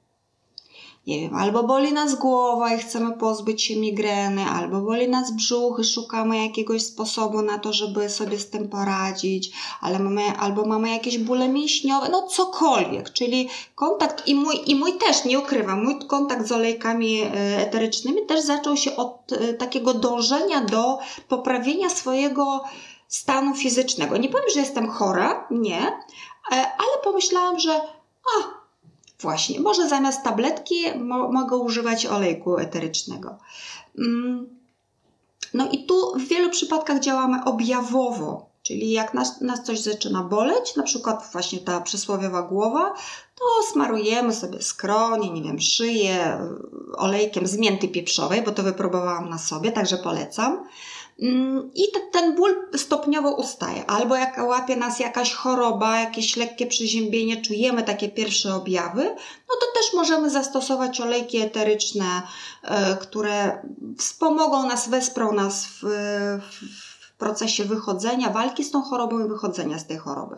nie 1.07 1.19
wiem, 1.19 1.35
albo 1.35 1.63
boli 1.63 1.93
nas 1.93 2.15
głowa 2.15 2.73
i 2.73 2.77
chcemy 2.77 3.17
pozbyć 3.17 3.63
się 3.63 3.75
migreny, 3.75 4.45
albo 4.45 4.81
boli 4.81 5.09
nas 5.09 5.31
brzuch 5.31 5.79
i 5.79 5.83
szukamy 5.83 6.43
jakiegoś 6.43 6.83
sposobu 6.83 7.41
na 7.41 7.59
to, 7.59 7.73
żeby 7.73 8.09
sobie 8.09 8.39
z 8.39 8.49
tym 8.49 8.69
poradzić, 8.69 9.51
ale 9.81 9.99
mamy, 9.99 10.37
albo 10.39 10.65
mamy 10.65 10.89
jakieś 10.89 11.17
bóle 11.17 11.49
mięśniowe, 11.49 12.09
no 12.09 12.27
cokolwiek, 12.27 13.13
czyli 13.13 13.49
kontakt 13.75 14.27
i 14.27 14.35
mój, 14.35 14.61
i 14.65 14.75
mój 14.75 14.93
też, 14.93 15.25
nie 15.25 15.39
ukrywam, 15.39 15.83
mój 15.83 16.07
kontakt 16.07 16.47
z 16.47 16.51
olejkami 16.51 17.21
e, 17.21 17.31
eterycznymi 17.67 18.25
też 18.25 18.41
zaczął 18.41 18.77
się 18.77 18.95
od 18.95 19.31
e, 19.31 19.53
takiego 19.53 19.93
dążenia 19.93 20.61
do 20.61 20.97
poprawienia 21.27 21.89
swojego 21.89 22.63
stanu 23.07 23.55
fizycznego. 23.55 24.17
Nie 24.17 24.29
powiem, 24.29 24.49
że 24.53 24.59
jestem 24.59 24.89
chora, 24.89 25.47
nie, 25.51 25.81
e, 25.81 25.91
ale 26.51 27.03
pomyślałam, 27.03 27.59
że 27.59 27.73
a, 27.73 28.64
Właśnie, 29.19 29.59
może 29.59 29.89
zamiast 29.89 30.23
tabletki 30.23 30.75
mo 30.99 31.31
mogę 31.31 31.57
używać 31.57 32.05
olejku 32.05 32.57
eterycznego. 32.57 33.37
Mm. 33.97 34.47
No 35.53 35.69
i 35.71 35.85
tu 35.85 36.13
w 36.19 36.27
wielu 36.27 36.49
przypadkach 36.49 36.99
działamy 36.99 37.43
objawowo, 37.43 38.49
czyli 38.61 38.91
jak 38.91 39.13
nas, 39.13 39.41
nas 39.41 39.63
coś 39.63 39.79
zaczyna 39.79 40.23
boleć, 40.23 40.75
na 40.75 40.83
przykład 40.83 41.29
właśnie 41.31 41.59
ta 41.59 41.81
przysłowiowa 41.81 42.41
głowa, 42.41 42.93
to 43.35 43.45
smarujemy 43.71 44.33
sobie 44.33 44.61
skronie, 44.61 45.29
nie 45.29 45.41
wiem, 45.43 45.59
szyję 45.59 46.39
olejkiem 46.97 47.47
z 47.47 47.57
mięty 47.57 47.87
pieprzowej, 47.87 48.41
bo 48.41 48.51
to 48.51 48.63
wypróbowałam 48.63 49.29
na 49.29 49.37
sobie, 49.37 49.71
także 49.71 49.97
polecam. 49.97 50.67
Mm, 51.21 51.71
I 51.75 51.83
ten 52.11 52.35
ból 52.35 52.55
stopniowo 52.77 53.35
ustaje. 53.35 53.85
Albo 53.85 54.15
jak 54.15 54.37
łapie 54.37 54.75
nas 54.75 54.99
jakaś 54.99 55.33
choroba, 55.33 55.99
jakieś 55.99 56.37
lekkie 56.37 56.67
przeziębienie, 56.67 57.41
czujemy 57.41 57.83
takie 57.83 58.09
pierwsze 58.09 58.55
objawy, 58.55 59.03
no 59.49 59.55
to 59.59 59.79
też 59.79 59.93
możemy 59.93 60.29
zastosować 60.29 61.01
olejki 61.01 61.37
eteryczne, 61.37 62.21
e, 62.63 62.95
które 62.95 63.61
wspomogą 63.97 64.67
nas, 64.67 64.89
wesprą 64.89 65.31
nas 65.31 65.65
w, 65.65 65.81
w 66.41 66.94
procesie 67.17 67.65
wychodzenia, 67.65 68.29
walki 68.29 68.63
z 68.63 68.71
tą 68.71 68.81
chorobą 68.81 69.25
i 69.25 69.27
wychodzenia 69.27 69.79
z 69.79 69.87
tej 69.87 69.97
choroby. 69.97 70.37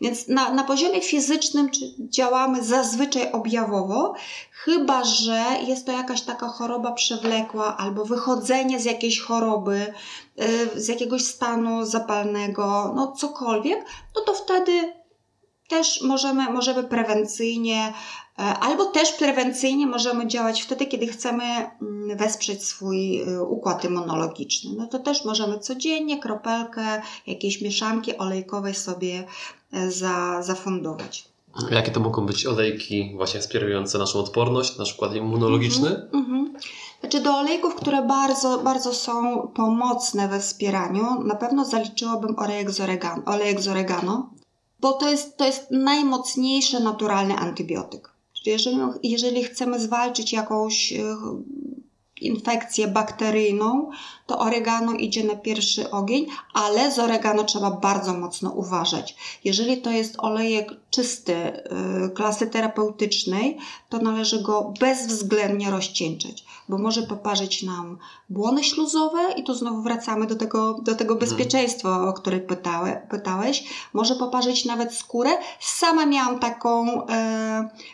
Więc 0.00 0.28
na, 0.28 0.50
na 0.50 0.64
poziomie 0.64 1.00
fizycznym 1.00 1.70
działamy 2.00 2.64
zazwyczaj 2.64 3.32
objawowo, 3.32 4.14
chyba 4.52 5.04
że 5.04 5.44
jest 5.66 5.86
to 5.86 5.92
jakaś 5.92 6.22
taka 6.22 6.48
choroba 6.48 6.92
przewlekła 6.92 7.76
albo 7.76 8.04
wychodzenie 8.04 8.80
z 8.80 8.84
jakiejś 8.84 9.20
choroby, 9.20 9.94
y, 10.74 10.80
z 10.80 10.88
jakiegoś 10.88 11.24
stanu 11.24 11.84
zapalnego, 11.84 12.92
no 12.96 13.12
cokolwiek, 13.12 13.84
no 14.16 14.20
to 14.20 14.34
wtedy 14.34 14.92
też 15.68 16.02
możemy, 16.02 16.52
możemy 16.52 16.84
prewencyjnie 16.84 17.92
E, 18.38 18.42
albo 18.42 18.84
też 18.84 19.12
prewencyjnie 19.12 19.86
możemy 19.86 20.26
działać 20.26 20.62
wtedy, 20.62 20.86
kiedy 20.86 21.06
chcemy 21.06 21.44
mm, 21.44 22.16
wesprzeć 22.18 22.64
swój 22.64 23.22
y, 23.22 23.42
układ 23.42 23.84
immunologiczny. 23.84 24.70
No 24.76 24.86
to 24.86 24.98
też 24.98 25.24
możemy 25.24 25.58
codziennie 25.58 26.20
kropelkę 26.20 27.02
jakiejś 27.26 27.60
mieszanki 27.60 28.16
olejkowej 28.16 28.74
sobie 28.74 29.26
e, 29.72 29.90
za, 29.90 30.42
zafundować. 30.42 31.24
Jakie 31.70 31.90
to 31.90 32.00
mogą 32.00 32.26
być 32.26 32.46
olejki 32.46 33.12
właśnie 33.16 33.40
wspierające 33.40 33.98
naszą 33.98 34.18
odporność, 34.18 34.78
nasz 34.78 34.94
układ 34.94 35.14
immunologiczny? 35.14 36.08
Mm 36.12 36.26
-hmm. 36.26 36.60
Znaczy 37.00 37.20
do 37.20 37.36
olejków, 37.36 37.74
które 37.74 38.02
bardzo, 38.02 38.58
bardzo 38.58 38.94
są 38.94 39.48
pomocne 39.54 40.28
we 40.28 40.40
wspieraniu, 40.40 41.24
na 41.24 41.34
pewno 41.34 41.64
zaliczyłabym 41.64 42.38
olejek 42.38 42.70
z 42.70 42.80
oregano, 42.80 43.22
olejek 43.26 43.60
z 43.60 43.68
oregano 43.68 44.30
bo 44.80 44.92
to 44.92 45.10
jest, 45.10 45.36
to 45.36 45.44
jest 45.46 45.70
najmocniejszy 45.70 46.80
naturalny 46.80 47.36
antybiotyk. 47.36 48.10
Jeżeli, 48.46 48.78
jeżeli 49.02 49.44
chcemy 49.44 49.80
zwalczyć 49.80 50.32
jakąś 50.32 50.92
e, 50.92 51.16
infekcję 52.20 52.88
bakteryjną, 52.88 53.90
to 54.28 54.38
oregano 54.38 54.92
idzie 54.92 55.24
na 55.24 55.36
pierwszy 55.36 55.90
ogień, 55.90 56.26
ale 56.54 56.92
z 56.92 56.98
oregano 56.98 57.44
trzeba 57.44 57.70
bardzo 57.70 58.14
mocno 58.14 58.50
uważać. 58.50 59.16
Jeżeli 59.44 59.82
to 59.82 59.90
jest 59.90 60.14
olejek 60.18 60.72
czysty, 60.90 61.32
yy, 62.02 62.10
klasy 62.10 62.46
terapeutycznej, 62.46 63.58
to 63.88 63.98
należy 63.98 64.42
go 64.42 64.72
bezwzględnie 64.80 65.70
rozcieńczyć, 65.70 66.44
bo 66.68 66.78
może 66.78 67.02
poparzyć 67.02 67.62
nam 67.62 67.98
błony 68.30 68.64
śluzowe 68.64 69.32
i 69.36 69.44
tu 69.44 69.54
znowu 69.54 69.82
wracamy 69.82 70.26
do 70.26 70.36
tego, 70.36 70.74
do 70.74 70.94
tego 70.94 71.14
mhm. 71.14 71.18
bezpieczeństwa, 71.18 72.08
o 72.08 72.12
które 72.12 72.40
pytałe, 72.40 73.06
pytałeś. 73.10 73.64
Może 73.92 74.14
poparzyć 74.14 74.64
nawet 74.64 74.94
skórę. 74.94 75.30
Sama 75.60 76.06
miałam 76.06 76.38
taką 76.38 76.86
yy, 76.86 77.02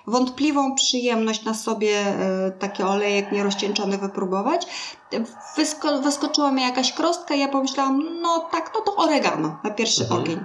wątpliwą 0.07 0.75
przyjemność 0.75 1.45
na 1.45 1.55
sobie 1.55 1.91
yy, 1.91 2.53
taki 2.59 2.83
olejek 2.83 3.33
nierozcieńczony 3.33 3.99
wypróbować. 3.99 4.67
Wysko 5.57 5.99
wyskoczyła 5.99 6.53
mi 6.53 6.63
jakaś 6.63 6.93
krostka 6.93 7.35
i 7.35 7.41
ja 7.41 7.49
pomyślałam, 7.49 8.21
no 8.21 8.49
tak, 8.53 8.73
no 8.75 8.81
to 8.81 8.97
oregano 8.97 9.59
na 9.65 9.71
pierwszy 9.71 10.03
mhm. 10.03 10.21
ogień. 10.21 10.41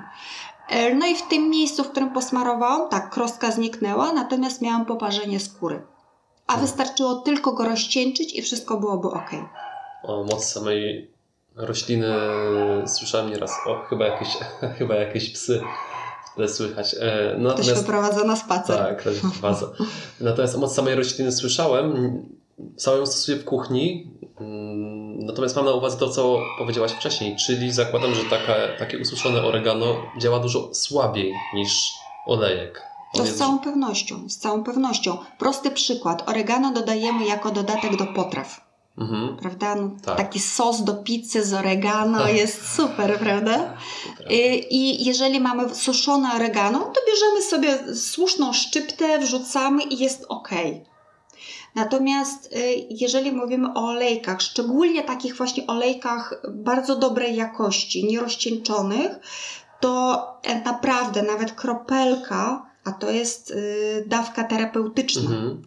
E, 0.69 0.95
no 0.95 1.05
i 1.05 1.15
w 1.15 1.27
tym 1.27 1.49
miejscu, 1.49 1.83
w 1.83 1.89
którym 1.89 2.13
posmarowałam, 2.13 2.89
tak, 2.89 3.09
krostka 3.09 3.51
zniknęła, 3.51 4.13
natomiast 4.13 4.61
miałam 4.61 4.85
poparzenie 4.85 5.39
skóry. 5.39 5.81
A 6.47 6.53
mhm. 6.53 6.67
wystarczyło 6.67 7.15
tylko 7.15 7.53
go 7.53 7.65
rozcieńczyć 7.65 8.33
i 8.33 8.41
wszystko 8.41 8.77
byłoby 8.77 9.07
ok. 9.07 9.29
O 10.03 10.23
moc 10.23 10.45
samej 10.45 11.11
rośliny 11.55 12.07
słyszałem 12.87 13.29
nieraz, 13.29 13.51
o 13.65 13.81
chyba 13.89 14.05
jakieś, 14.05 14.37
chyba 14.77 14.95
jakieś 14.95 15.33
psy 15.33 15.61
słychać. 16.47 16.95
E, 16.99 17.35
natomiast, 17.37 17.69
ktoś 17.69 17.79
wyprowadza 17.79 18.23
na 18.23 18.35
spacer. 18.35 18.77
Tak, 18.77 19.01
ktoś 19.01 19.19
wyprowadza. 19.19 19.65
Natomiast 20.19 20.55
o 20.55 20.59
moc 20.59 20.75
samej 20.75 20.95
rośliny 20.95 21.31
słyszałem, 21.31 22.23
sam 22.77 22.97
ją 22.97 23.05
stosuję 23.05 23.37
w 23.37 23.45
kuchni, 23.45 24.11
mm, 24.39 25.25
natomiast 25.25 25.55
mam 25.55 25.65
na 25.65 25.71
uwadze 25.71 25.97
to, 25.97 26.09
co 26.09 26.39
powiedziałaś 26.57 26.91
wcześniej, 26.91 27.35
czyli 27.35 27.71
zakładam, 27.71 28.15
że 28.15 28.23
taka, 28.23 28.53
takie 28.79 28.99
ususzone 28.99 29.43
oregano 29.43 29.95
działa 30.17 30.39
dużo 30.39 30.73
słabiej 30.73 31.33
niż 31.53 31.93
olejek. 32.25 32.89
To 33.13 33.25
z 33.25 33.35
całą 33.35 33.59
pewnością, 33.59 34.29
z 34.29 34.37
całą 34.37 34.63
pewnością. 34.63 35.17
Prosty 35.37 35.71
przykład. 35.71 36.29
Oregano 36.29 36.71
dodajemy 36.71 37.25
jako 37.25 37.51
dodatek 37.51 37.95
do 37.95 38.05
potraw. 38.05 38.69
Mhm. 38.97 39.37
Prawda? 39.37 39.75
No, 39.75 39.89
tak. 40.05 40.17
Taki 40.17 40.39
sos 40.39 40.83
do 40.83 40.93
pizzy 40.93 41.45
z 41.45 41.53
oregano 41.53 42.19
tak. 42.19 42.35
jest 42.35 42.75
super, 42.75 43.17
prawda? 43.25 43.73
I, 44.29 44.65
I 44.75 45.05
jeżeli 45.05 45.39
mamy 45.39 45.75
suszone 45.75 46.33
oregano, 46.35 46.79
to 46.79 47.01
bierzemy 47.07 47.41
sobie 47.41 47.95
słuszną 47.95 48.53
szczyptę, 48.53 49.19
wrzucamy 49.19 49.83
i 49.83 49.97
jest 49.97 50.25
ok. 50.29 50.49
Natomiast 51.79 52.53
y, 52.53 52.87
jeżeli 52.89 53.31
mówimy 53.31 53.73
o 53.73 53.87
olejkach, 53.87 54.41
szczególnie 54.41 55.03
takich 55.03 55.35
właśnie 55.35 55.67
olejkach 55.67 56.41
bardzo 56.49 56.95
dobrej 56.95 57.35
jakości, 57.35 58.05
nierozcieńczonych, 58.05 59.11
to 59.79 60.27
e, 60.43 60.61
naprawdę 60.63 61.23
nawet 61.23 61.51
kropelka, 61.51 62.65
a 62.83 62.91
to 62.91 63.11
jest 63.11 63.51
y, 63.51 64.03
dawka 64.07 64.43
terapeutyczna. 64.43 65.21
Mhm. 65.21 65.61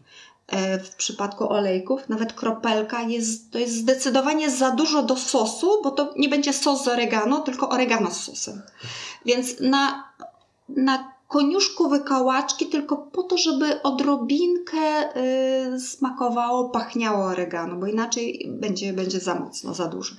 e, 0.48 0.78
W 0.78 0.96
przypadku 0.96 1.48
olejków, 1.48 2.08
nawet 2.08 2.32
kropelka 2.32 3.02
jest, 3.02 3.52
to 3.52 3.58
jest 3.58 3.74
zdecydowanie 3.74 4.50
za 4.50 4.70
dużo 4.70 5.02
do 5.02 5.16
sosu, 5.16 5.80
bo 5.84 5.90
to 5.90 6.14
nie 6.16 6.28
będzie 6.28 6.52
sos 6.52 6.84
z 6.84 6.88
oregano, 6.88 7.40
tylko 7.40 7.68
oregano 7.68 8.10
z 8.10 8.22
sosem. 8.24 8.62
Więc 9.24 9.60
na, 9.60 10.12
na 10.68 11.11
koniuszku 11.32 11.88
wykałaczki 11.88 12.66
tylko 12.66 12.96
po 12.96 13.22
to, 13.22 13.38
żeby 13.38 13.82
odrobinkę 13.82 15.16
y, 15.76 15.80
smakowało, 15.80 16.68
pachniało 16.68 17.24
oregano, 17.24 17.76
bo 17.76 17.86
inaczej 17.86 18.46
będzie, 18.48 18.92
będzie 18.92 19.20
za 19.20 19.34
mocno, 19.34 19.74
za 19.74 19.88
dużo. 19.88 20.14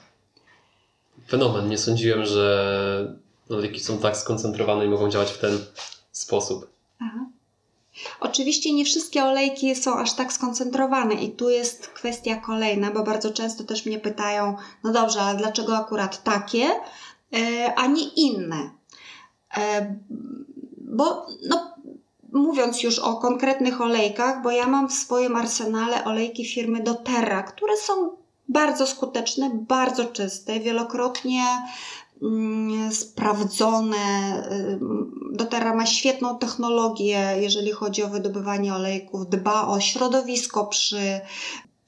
Fenomen. 1.28 1.70
Nie 1.70 1.78
sądziłem, 1.78 2.26
że 2.26 3.16
olejki 3.50 3.80
są 3.80 3.98
tak 3.98 4.18
skoncentrowane 4.18 4.86
i 4.86 4.90
mogą 4.90 5.10
działać 5.10 5.32
w 5.32 5.40
ten 5.40 5.58
sposób. 6.12 6.70
Aha. 7.00 7.26
Oczywiście 8.20 8.74
nie 8.74 8.86
wszystkie 8.86 9.24
olejki 9.24 9.76
są 9.76 10.00
aż 10.00 10.14
tak 10.14 10.34
skoncentrowane 10.34 11.14
i 11.14 11.32
tu 11.32 11.50
jest 11.50 11.88
kwestia 11.88 12.36
kolejna, 12.36 12.92
bo 12.92 13.04
bardzo 13.04 13.32
często 13.32 13.64
też 13.64 13.86
mnie 13.86 14.00
pytają, 14.00 14.56
no 14.84 14.92
dobrze, 14.92 15.22
ale 15.22 15.38
dlaczego 15.38 15.78
akurat 15.78 16.24
takie, 16.24 16.66
e, 17.34 17.74
a 17.76 17.88
nie 17.88 18.08
inne? 18.08 18.70
Bo 20.94 21.26
no, 21.50 21.76
mówiąc 22.34 22.84
już 22.84 23.00
o 23.00 23.16
konkretnych 23.16 23.82
olejkach, 23.82 24.44
bo 24.44 24.52
ja 24.52 24.68
mam 24.68 24.90
w 24.90 24.94
swoim 24.94 25.36
arsenale 25.36 26.06
olejki 26.06 26.46
firmy 26.46 26.84
doTERRA, 26.84 27.44
które 27.44 27.78
są 27.78 28.18
bardzo 28.50 28.88
skuteczne, 28.88 29.52
bardzo 29.54 30.06
czyste, 30.06 30.60
wielokrotnie 30.60 31.44
mm, 32.22 32.92
sprawdzone. 32.92 33.96
Ym, 34.52 35.32
doTERRA 35.34 35.76
ma 35.76 35.86
świetną 35.86 36.38
technologię, 36.38 37.36
jeżeli 37.40 37.72
chodzi 37.72 38.04
o 38.04 38.10
wydobywanie 38.10 38.74
olejków, 38.74 39.30
dba 39.30 39.68
o 39.68 39.80
środowisko 39.80 40.66
przy, 40.66 41.22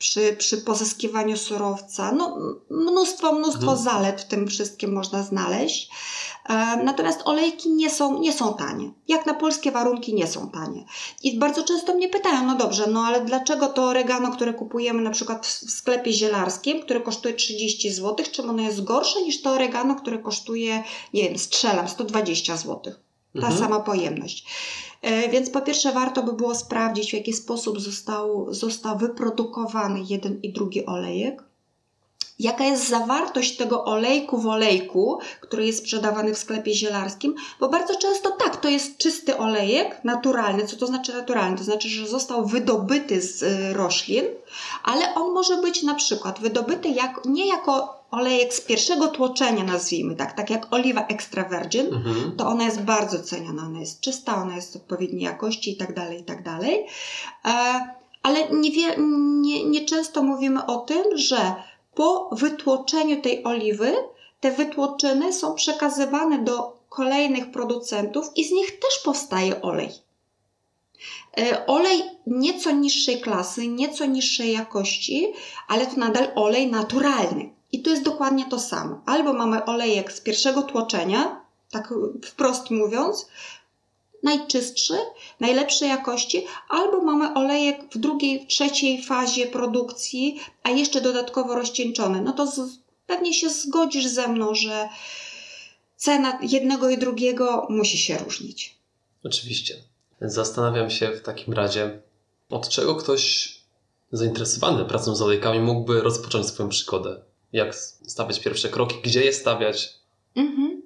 przy, 0.10 0.34
przy 0.38 0.58
pozyskiwaniu 0.58 1.38
surowca. 1.38 2.12
No, 2.12 2.38
mnóstwo, 2.70 3.34
mnóstwo 3.34 3.72
Mhm. 3.72 3.78
zalet 3.78 4.22
w 4.22 4.26
tym 4.28 4.48
wszystkim 4.48 4.94
można 4.94 5.24
znaleźć. 5.24 5.90
E, 6.50 6.84
Natomiast 6.84 7.22
olejki 7.26 7.70
nie 7.70 7.90
są, 7.90 8.20
nie 8.20 8.34
są 8.34 8.54
tanie. 8.54 8.92
Jak 9.08 9.26
na 9.26 9.34
polskie 9.34 9.72
warunki 9.72 10.14
nie 10.14 10.28
są 10.28 10.50
tanie. 10.50 10.86
I 11.24 11.40
bardzo 11.40 11.64
często 11.64 11.96
mnie 11.96 12.10
pytają, 12.10 12.46
no 12.48 12.56
dobrze, 12.56 12.88
no 12.88 13.04
ale 13.06 13.22
dlaczego 13.26 13.68
to 13.68 13.84
oregano, 13.84 14.32
które 14.32 14.54
kupujemy 14.54 15.02
na 15.02 15.12
przykład 15.12 15.46
w 15.48 15.66
w 15.66 15.72
sklepie 15.72 16.14
zielarskim, 16.14 16.82
które 16.82 17.02
kosztuje 17.02 17.34
30 17.34 17.92
zł, 17.94 18.26
czym 18.32 18.50
ono 18.50 18.62
jest 18.64 18.84
gorsze 18.84 19.22
niż 19.22 19.42
to 19.42 19.52
oregano, 19.52 19.96
które 19.96 20.18
kosztuje, 20.20 20.84
nie 21.14 21.24
wiem, 21.24 21.38
strzelam, 21.38 21.88
120 21.90 22.58
zł. 22.58 22.82
Ta 23.42 23.48
Mhm. 23.48 23.58
sama 23.58 23.80
pojemność. 23.80 24.46
E, 25.02 25.30
Więc 25.30 25.50
po 25.50 25.62
pierwsze 25.62 25.92
warto 25.92 26.24
by 26.24 26.34
było 26.34 26.56
sprawdzić, 26.56 27.10
w 27.10 27.14
jaki 27.14 27.34
sposób 27.34 27.82
został, 27.82 28.54
został 28.54 28.98
wyprodukowany 28.98 30.00
jeden 30.10 30.40
i 30.44 30.54
drugi 30.54 30.86
olejek. 30.86 31.44
Jaka 32.40 32.64
jest 32.66 32.88
zawartość 32.90 33.58
tego 33.58 33.86
olejku 33.86 34.38
w 34.38 34.48
olejku, 34.48 35.20
który 35.42 35.66
jest 35.66 35.80
sprzedawany 35.80 36.34
w 36.34 36.38
sklepie 36.38 36.74
zielarskim, 36.74 37.36
bo 37.60 37.70
bardzo 37.70 37.96
często 37.96 38.32
tak, 38.32 38.58
to 38.58 38.70
jest 38.70 38.98
czysty 38.98 39.38
olejek, 39.38 40.02
naturalny. 40.04 40.68
Co 40.68 40.75
to 40.75 40.88
znaczy 40.88 41.14
naturalny? 41.14 41.58
To 41.58 41.64
znaczy, 41.64 41.90
że 41.90 42.08
został 42.08 42.46
wydobyty 42.46 43.22
z 43.22 43.44
y, 43.44 43.74
roślin, 43.74 44.25
ale 44.84 45.16
on 45.16 45.34
może 45.34 45.58
być 45.58 45.84
na 45.84 45.94
przykład 45.94 46.40
wydobyty 46.40 46.90
jak, 46.90 47.25
nie 47.25 47.48
jako 47.48 47.95
olejek 48.12 48.54
z 48.54 48.62
pierwszego 48.62 49.08
tłoczenia, 49.08 49.64
nazwijmy 49.64 50.16
tak, 50.16 50.34
tak 50.34 50.50
jak 50.50 50.74
oliwa 50.74 51.08
extra 51.08 51.44
virgin, 51.50 51.86
Mhm. 51.94 52.36
to 52.38 52.48
ona 52.48 52.64
jest 52.64 52.82
bardzo 52.82 53.20
ceniona, 53.24 53.64
ona 53.66 53.80
jest 53.80 54.00
czysta, 54.02 54.36
ona 54.42 54.56
jest 54.56 54.76
odpowiedniej 54.76 55.24
jakości 55.24 55.72
i 55.72 55.78
tak 55.78 55.94
dalej, 55.96 56.22
i 56.22 56.24
tak 56.24 56.44
dalej. 56.44 56.86
E, 57.46 57.50
Ale 58.24 58.50
niewie, 58.50 58.96
nie, 59.42 59.64
nie 59.66 59.86
często 59.86 60.24
mówimy 60.24 60.66
o 60.66 60.78
tym, 60.78 61.04
że 61.18 61.56
po 61.96 62.30
wytłoczeniu 62.32 63.22
tej 63.22 63.44
oliwy 63.44 63.94
te 64.40 64.52
wytłoczyny 64.52 65.34
są 65.34 65.54
przekazywane 65.56 66.44
do 66.44 66.78
kolejnych 66.89 67.52
producentów 67.52 68.32
i 68.36 68.44
z 68.46 68.52
nich 68.52 68.80
też 68.80 69.00
powstaje 69.04 69.62
olej. 69.62 69.89
E, 71.38 71.65
Olej 71.68 72.04
nieco 72.28 72.72
niższej 72.72 73.22
klasy, 73.22 73.68
nieco 73.68 74.06
niższej 74.06 74.52
jakości, 74.54 75.34
ale 75.68 75.86
to 75.88 75.96
nadal 75.98 76.28
olej 76.36 76.72
naturalny. 76.72 77.50
I 77.71 77.82
tu 77.82 77.89
jest 77.89 78.04
dokładnie 78.04 78.45
to 78.49 78.60
samo. 78.60 79.01
Albo 79.06 79.34
mamy 79.34 79.65
olejek 79.65 80.13
z 80.13 80.21
pierwszego 80.21 80.63
tłoczenia, 80.63 81.41
tak 81.71 81.93
wprost 82.23 82.71
mówiąc, 82.71 83.28
najczystszy, 84.23 84.93
najlepszej 85.39 85.89
jakości, 85.89 86.45
albo 86.69 87.01
mamy 87.01 87.34
olejek 87.34 87.82
w 87.91 87.97
drugiej, 87.97 88.47
trzeciej 88.47 89.04
fazie 89.04 89.47
produkcji, 89.47 90.39
a 90.63 90.69
jeszcze 90.69 91.01
dodatkowo 91.01 91.56
rozcieńczony. 91.56 92.21
No 92.21 92.34
to 92.34 92.47
z, 92.47 92.60
pewnie 93.08 93.34
się 93.34 93.49
zgodzisz 93.49 94.08
ze 94.08 94.28
mną, 94.28 94.56
że 94.56 94.89
cena 95.95 96.39
jednego 96.41 96.89
i 96.89 96.97
drugiego 96.97 97.67
musi 97.69 97.97
się 97.97 98.17
różnić. 98.17 98.75
Oczywiście. 99.23 99.75
Zastanawiam 100.21 100.89
się 100.89 101.12
w 101.12 101.21
takim 101.21 101.54
razie, 101.54 102.01
od 102.49 102.69
czego 102.69 102.95
ktoś 102.95 103.56
zainteresowany 104.12 104.86
pracą 104.86 105.15
z 105.15 105.21
olejkami 105.21 105.60
mógłby 105.60 106.01
rozpocząć 106.01 106.47
swoją 106.47 106.69
przygodę. 106.69 107.21
Jak 107.56 107.76
stawiać 108.08 108.39
pierwsze 108.39 108.70
kroki, 108.70 108.96
gdzie 109.04 109.24
je 109.24 109.34
stawiać. 109.34 109.94
Mhm. 110.36 110.82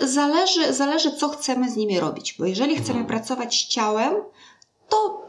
Zależy, 0.00 0.72
zależy, 0.74 1.12
co 1.12 1.28
chcemy 1.28 1.70
z 1.70 1.76
nimi 1.76 2.00
robić, 2.00 2.34
bo 2.38 2.44
jeżeli 2.44 2.76
chcemy 2.76 3.00
Mhm. 3.00 3.06
pracować 3.06 3.54
z 3.54 3.68
ciałem, 3.68 4.14
to 4.88 5.26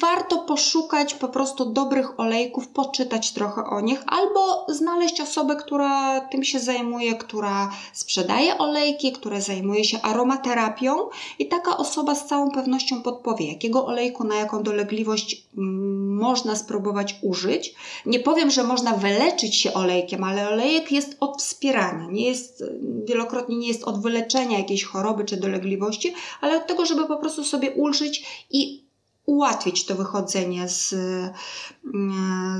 warto 0.00 0.38
poszukać 0.38 1.14
po 1.14 1.28
prostu 1.28 1.72
dobrych 1.72 2.20
olejków, 2.20 2.68
poczytać 2.68 3.32
trochę 3.32 3.64
o 3.64 3.80
nich, 3.80 4.02
albo 4.06 4.66
znaleźć 4.68 5.20
osobę, 5.20 5.56
która 5.56 6.20
tym 6.20 6.44
się 6.44 6.60
zajmuje, 6.60 7.14
która 7.14 7.70
sprzedaje 7.92 8.58
olejki, 8.58 9.12
która 9.12 9.40
zajmuje 9.40 9.84
się 9.84 10.02
aromaterapią 10.02 11.08
i 11.38 11.48
taka 11.48 11.76
osoba 11.76 12.14
z 12.14 12.26
całą 12.26 12.50
pewnością 12.50 13.02
podpowie, 13.02 13.46
jakiego 13.46 13.86
olejku 13.86 14.24
na 14.24 14.34
jaką 14.34 14.62
dolegliwość 14.62 15.46
mm, 15.58 16.01
można 16.22 16.56
spróbować 16.56 17.18
użyć. 17.22 17.74
Nie 18.06 18.20
powiem, 18.20 18.50
że 18.50 18.62
można 18.62 18.92
wyleczyć 18.96 19.56
się 19.56 19.74
olejkiem, 19.74 20.24
ale 20.24 20.48
olejek 20.48 20.92
jest 20.92 21.16
od 21.20 21.42
wspierania, 21.42 22.06
nie 22.10 22.28
jest, 22.28 22.64
wielokrotnie 23.04 23.56
nie 23.56 23.68
jest 23.68 23.84
od 23.84 24.02
wyleczenia 24.02 24.58
jakiejś 24.58 24.84
choroby 24.84 25.24
czy 25.24 25.36
dolegliwości, 25.36 26.14
ale 26.40 26.56
od 26.56 26.66
tego, 26.66 26.86
żeby 26.86 27.06
po 27.06 27.16
prostu 27.16 27.44
sobie 27.44 27.70
ulżyć 27.70 28.46
i 28.50 28.84
ułatwić 29.26 29.86
to 29.86 29.94
wychodzenie 29.94 30.68
z, 30.68 30.94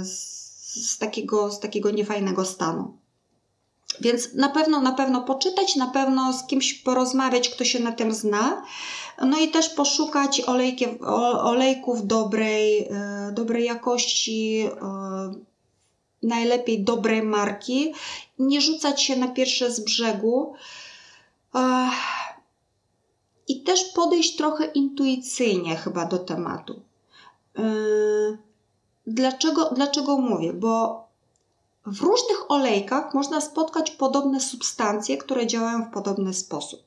z, 0.03 0.12
z, 0.90 0.98
takiego, 0.98 1.51
z 1.51 1.61
takiego 1.61 1.90
niefajnego 1.90 2.44
stanu. 2.44 3.02
Więc 4.00 4.35
na 4.35 4.48
pewno, 4.48 4.81
na 4.81 4.92
pewno 4.92 5.22
poczytać, 5.22 5.76
na 5.76 5.87
pewno 5.87 6.33
z 6.33 6.46
kimś 6.46 6.74
porozmawiać, 6.74 7.48
kto 7.48 7.64
się 7.64 7.81
na 7.81 7.92
tym 7.92 8.14
zna. 8.14 8.62
No 9.22 9.38
i 9.38 9.48
też 9.48 9.68
poszukać 9.68 10.40
olejki, 10.40 10.87
olejków 11.40 12.07
dobrej, 12.07 12.88
e, 12.90 13.33
dobrej 13.33 13.64
jakości, 13.64 14.68
e, 14.83 15.35
najlepiej 16.22 16.85
dobrej 16.85 17.22
marki. 17.22 17.92
Nie 18.38 18.61
rzucać 18.61 19.02
się 19.02 19.16
na 19.16 19.28
pierwsze 19.28 19.70
z 19.70 19.81
brzegu. 19.81 20.55
Ech, 21.55 21.92
I 23.48 23.62
też 23.62 23.85
podejść 23.85 24.37
trochę 24.37 24.64
intuicyjnie 24.64 25.76
chyba 25.76 26.05
do 26.05 26.18
tematu. 26.18 26.81
Dlaczego, 29.07 29.70
dlaczego 29.74 30.18
mówię? 30.18 30.52
Bo 30.52 31.02
w 31.87 32.01
różnych 32.01 32.51
olejkach 32.51 33.14
można 33.14 33.40
spotkać 33.40 33.90
podobne 33.90 34.40
substancje, 34.40 35.16
które 35.16 35.47
działają 35.47 35.85
w 35.85 35.92
podobny 35.92 36.35
sposób. 36.35 36.81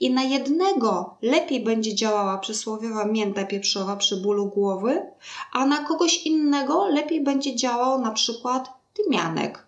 I 0.00 0.10
na 0.10 0.22
jednego 0.22 1.16
lepiej 1.22 1.64
będzie 1.64 1.94
działała 1.94 2.38
przysłowiowa 2.38 3.04
mięta 3.04 3.44
pieprzowa 3.44 3.96
przy 3.96 4.16
bólu 4.16 4.46
głowy, 4.46 5.02
a 5.52 5.66
na 5.66 5.84
kogoś 5.84 6.26
innego 6.26 6.86
lepiej 6.86 7.20
będzie 7.20 7.56
działał 7.56 8.00
na 8.00 8.10
przykład 8.10 8.72
tymianek 8.94 9.66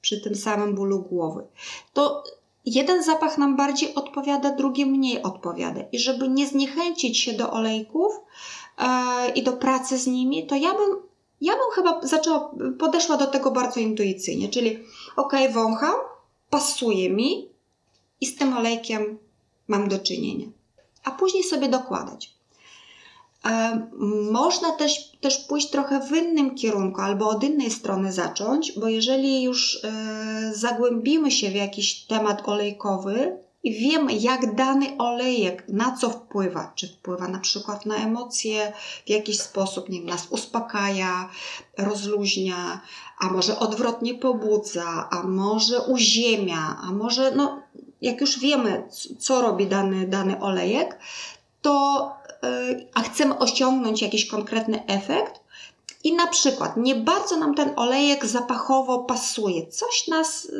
przy 0.00 0.20
tym 0.20 0.34
samym 0.34 0.74
bólu 0.74 1.02
głowy. 1.02 1.46
To 1.92 2.24
jeden 2.66 3.02
zapach 3.02 3.38
nam 3.38 3.56
bardziej 3.56 3.94
odpowiada, 3.94 4.50
drugi 4.50 4.86
mniej 4.86 5.22
odpowiada. 5.22 5.80
I 5.92 5.98
żeby 5.98 6.28
nie 6.28 6.46
zniechęcić 6.46 7.18
się 7.18 7.32
do 7.32 7.52
olejków 7.52 8.20
e, 8.78 9.30
i 9.34 9.42
do 9.42 9.52
pracy 9.52 9.98
z 9.98 10.06
nimi, 10.06 10.46
to 10.46 10.54
ja 10.56 10.74
bym, 10.74 10.96
ja 11.42 11.52
bym 11.52 11.70
chyba 11.74 12.00
zaczęła, 12.06 12.50
podeszła 12.78 13.16
do 13.16 13.26
tego 13.26 13.50
bardzo 13.50 13.80
intuicyjnie, 13.80 14.48
czyli 14.48 14.78
ok, 15.16 15.32
wącham, 15.52 15.94
pasuje 16.50 17.10
mi 17.10 17.48
i 18.20 18.26
z 18.26 18.36
tym 18.36 18.56
olejkiem 18.56 19.18
mam 19.68 19.88
do 19.88 19.98
czynienia. 19.98 20.46
A 21.04 21.10
później 21.10 21.44
sobie 21.44 21.68
dokładać. 21.68 22.34
E, 23.44 23.86
można 24.32 24.70
też, 24.70 25.10
też 25.20 25.38
pójść 25.38 25.70
trochę 25.70 26.00
w 26.00 26.16
innym 26.16 26.54
kierunku 26.54 27.00
albo 27.00 27.28
od 27.28 27.44
innej 27.44 27.70
strony 27.70 28.12
zacząć, 28.12 28.72
bo 28.72 28.88
jeżeli 28.88 29.42
już 29.42 29.84
e, 29.84 30.52
zagłębimy 30.54 31.30
się 31.30 31.50
w 31.50 31.54
jakiś 31.54 32.06
temat 32.06 32.48
olejkowy 32.48 33.38
i 33.62 33.72
wiemy, 33.72 34.12
jak 34.12 34.54
dany 34.54 34.96
olejek 34.98 35.64
na 35.68 35.96
co 35.96 36.10
wpływa, 36.10 36.72
czy 36.74 36.88
wpływa 36.88 37.28
na 37.28 37.38
przykład 37.38 37.86
na 37.86 37.96
emocje 37.96 38.72
w 39.06 39.10
jakiś 39.10 39.40
sposób, 39.40 39.88
nie 39.88 39.98
wiem, 39.98 40.08
nas 40.08 40.26
uspokaja, 40.30 41.28
rozluźnia, 41.78 42.80
a 43.18 43.28
może 43.28 43.58
odwrotnie 43.58 44.14
pobudza, 44.14 45.08
a 45.10 45.22
może 45.22 45.80
uziemia, 45.80 46.76
a 46.82 46.92
może, 46.92 47.32
no, 47.36 47.62
jak 48.00 48.20
już 48.20 48.38
wiemy, 48.38 48.88
co 49.18 49.42
robi 49.42 49.66
dany, 49.66 50.06
dany 50.06 50.40
olejek, 50.40 50.98
to 51.62 52.12
a 52.94 53.02
chcemy 53.02 53.38
osiągnąć 53.38 54.02
jakiś 54.02 54.26
konkretny 54.26 54.86
efekt 54.86 55.41
i 56.04 56.14
na 56.14 56.26
przykład 56.26 56.76
nie 56.76 56.94
bardzo 56.94 57.36
nam 57.36 57.54
ten 57.54 57.72
olejek 57.76 58.26
zapachowo 58.26 58.98
pasuje, 58.98 59.66
coś, 59.66 60.08
nas, 60.08 60.52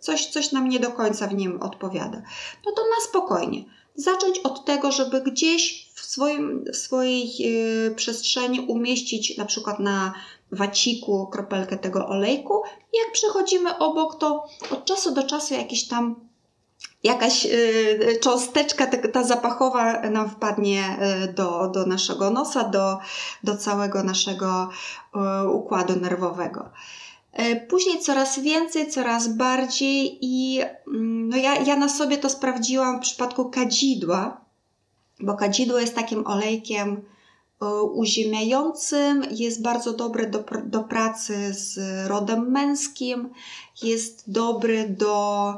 coś, 0.00 0.26
coś 0.26 0.52
nam 0.52 0.68
nie 0.68 0.80
do 0.80 0.90
końca 0.90 1.26
w 1.26 1.34
nim 1.34 1.62
odpowiada, 1.62 2.22
no 2.66 2.72
to 2.72 2.82
na 2.82 3.04
spokojnie. 3.08 3.64
Zacząć 3.94 4.38
od 4.38 4.64
tego, 4.64 4.92
żeby 4.92 5.20
gdzieś 5.20 5.90
w, 5.94 6.00
swoim, 6.00 6.64
w 6.72 6.76
swojej 6.76 7.36
yy, 7.38 7.94
przestrzeni 7.96 8.60
umieścić 8.60 9.36
na 9.36 9.44
przykład 9.44 9.80
na 9.80 10.14
waciku 10.52 11.26
kropelkę 11.26 11.78
tego 11.78 12.08
olejku. 12.08 12.62
Jak 12.94 13.12
przechodzimy 13.12 13.78
obok, 13.78 14.18
to 14.18 14.44
od 14.70 14.84
czasu 14.84 15.14
do 15.14 15.22
czasu 15.22 15.54
jakiś 15.54 15.88
tam 15.88 16.27
jakaś 17.04 17.46
y, 17.46 18.18
cząsteczka 18.20 18.86
ta 18.86 19.24
zapachowa 19.24 20.00
nam 20.02 20.30
wpadnie 20.30 20.98
y, 21.24 21.32
do, 21.32 21.68
do 21.68 21.86
naszego 21.86 22.30
nosa, 22.30 22.64
do, 22.64 22.98
do 23.44 23.56
całego 23.56 24.02
naszego 24.02 24.68
y, 25.44 25.48
układu 25.48 26.00
nerwowego. 26.00 26.70
Później 27.68 27.98
coraz 27.98 28.38
więcej, 28.38 28.90
coraz 28.90 29.28
bardziej 29.28 30.18
i 30.20 30.60
mm, 30.86 31.28
no 31.28 31.36
ja, 31.36 31.56
ja 31.56 31.76
na 31.76 31.88
sobie 31.88 32.18
to 32.18 32.30
sprawdziłam 32.30 32.98
w 32.98 33.02
przypadku 33.02 33.50
kadzidła, 33.50 34.40
bo 35.20 35.34
kadzidło 35.34 35.78
jest 35.78 35.94
takim 35.94 36.26
olejkiem 36.26 37.02
uziemiającym, 37.92 39.24
jest 39.30 39.62
bardzo 39.62 39.92
dobry 39.92 40.26
do, 40.26 40.44
do 40.64 40.82
pracy 40.82 41.54
z 41.54 41.78
rodem 42.08 42.50
męskim, 42.50 43.28
jest 43.82 44.32
dobry 44.32 44.88
do 44.88 45.54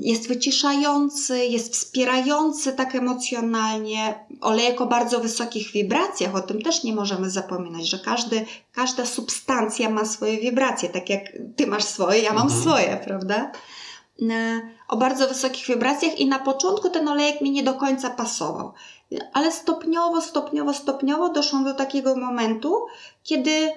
jest 0.00 0.28
wyciszający, 0.28 1.44
jest 1.44 1.72
wspierający 1.72 2.72
tak 2.72 2.94
emocjonalnie. 2.94 4.26
Olejek 4.40 4.80
o 4.80 4.86
bardzo 4.86 5.20
wysokich 5.20 5.72
wibracjach, 5.72 6.34
o 6.34 6.40
tym 6.40 6.62
też 6.62 6.84
nie 6.84 6.92
możemy 6.92 7.30
zapominać, 7.30 7.90
że 7.90 7.98
każdy, 7.98 8.46
każda 8.72 9.06
substancja 9.06 9.90
ma 9.90 10.04
swoje 10.04 10.40
wibracje, 10.40 10.88
tak 10.88 11.10
jak 11.10 11.22
ty 11.56 11.66
masz 11.66 11.84
swoje, 11.84 12.18
ja 12.18 12.32
mam 12.32 12.46
mhm. 12.46 12.62
swoje, 12.62 13.00
prawda? 13.04 13.52
O 14.88 14.96
bardzo 14.96 15.28
wysokich 15.28 15.66
wibracjach 15.66 16.18
i 16.18 16.26
na 16.26 16.38
początku 16.38 16.90
ten 16.90 17.08
olejek 17.08 17.40
mi 17.40 17.50
nie 17.50 17.62
do 17.62 17.74
końca 17.74 18.10
pasował. 18.10 18.72
Ale 19.32 19.52
stopniowo, 19.52 20.20
stopniowo, 20.20 20.74
stopniowo 20.74 21.28
doszłam 21.28 21.64
do 21.64 21.74
takiego 21.74 22.16
momentu, 22.16 22.86
kiedy 23.22 23.72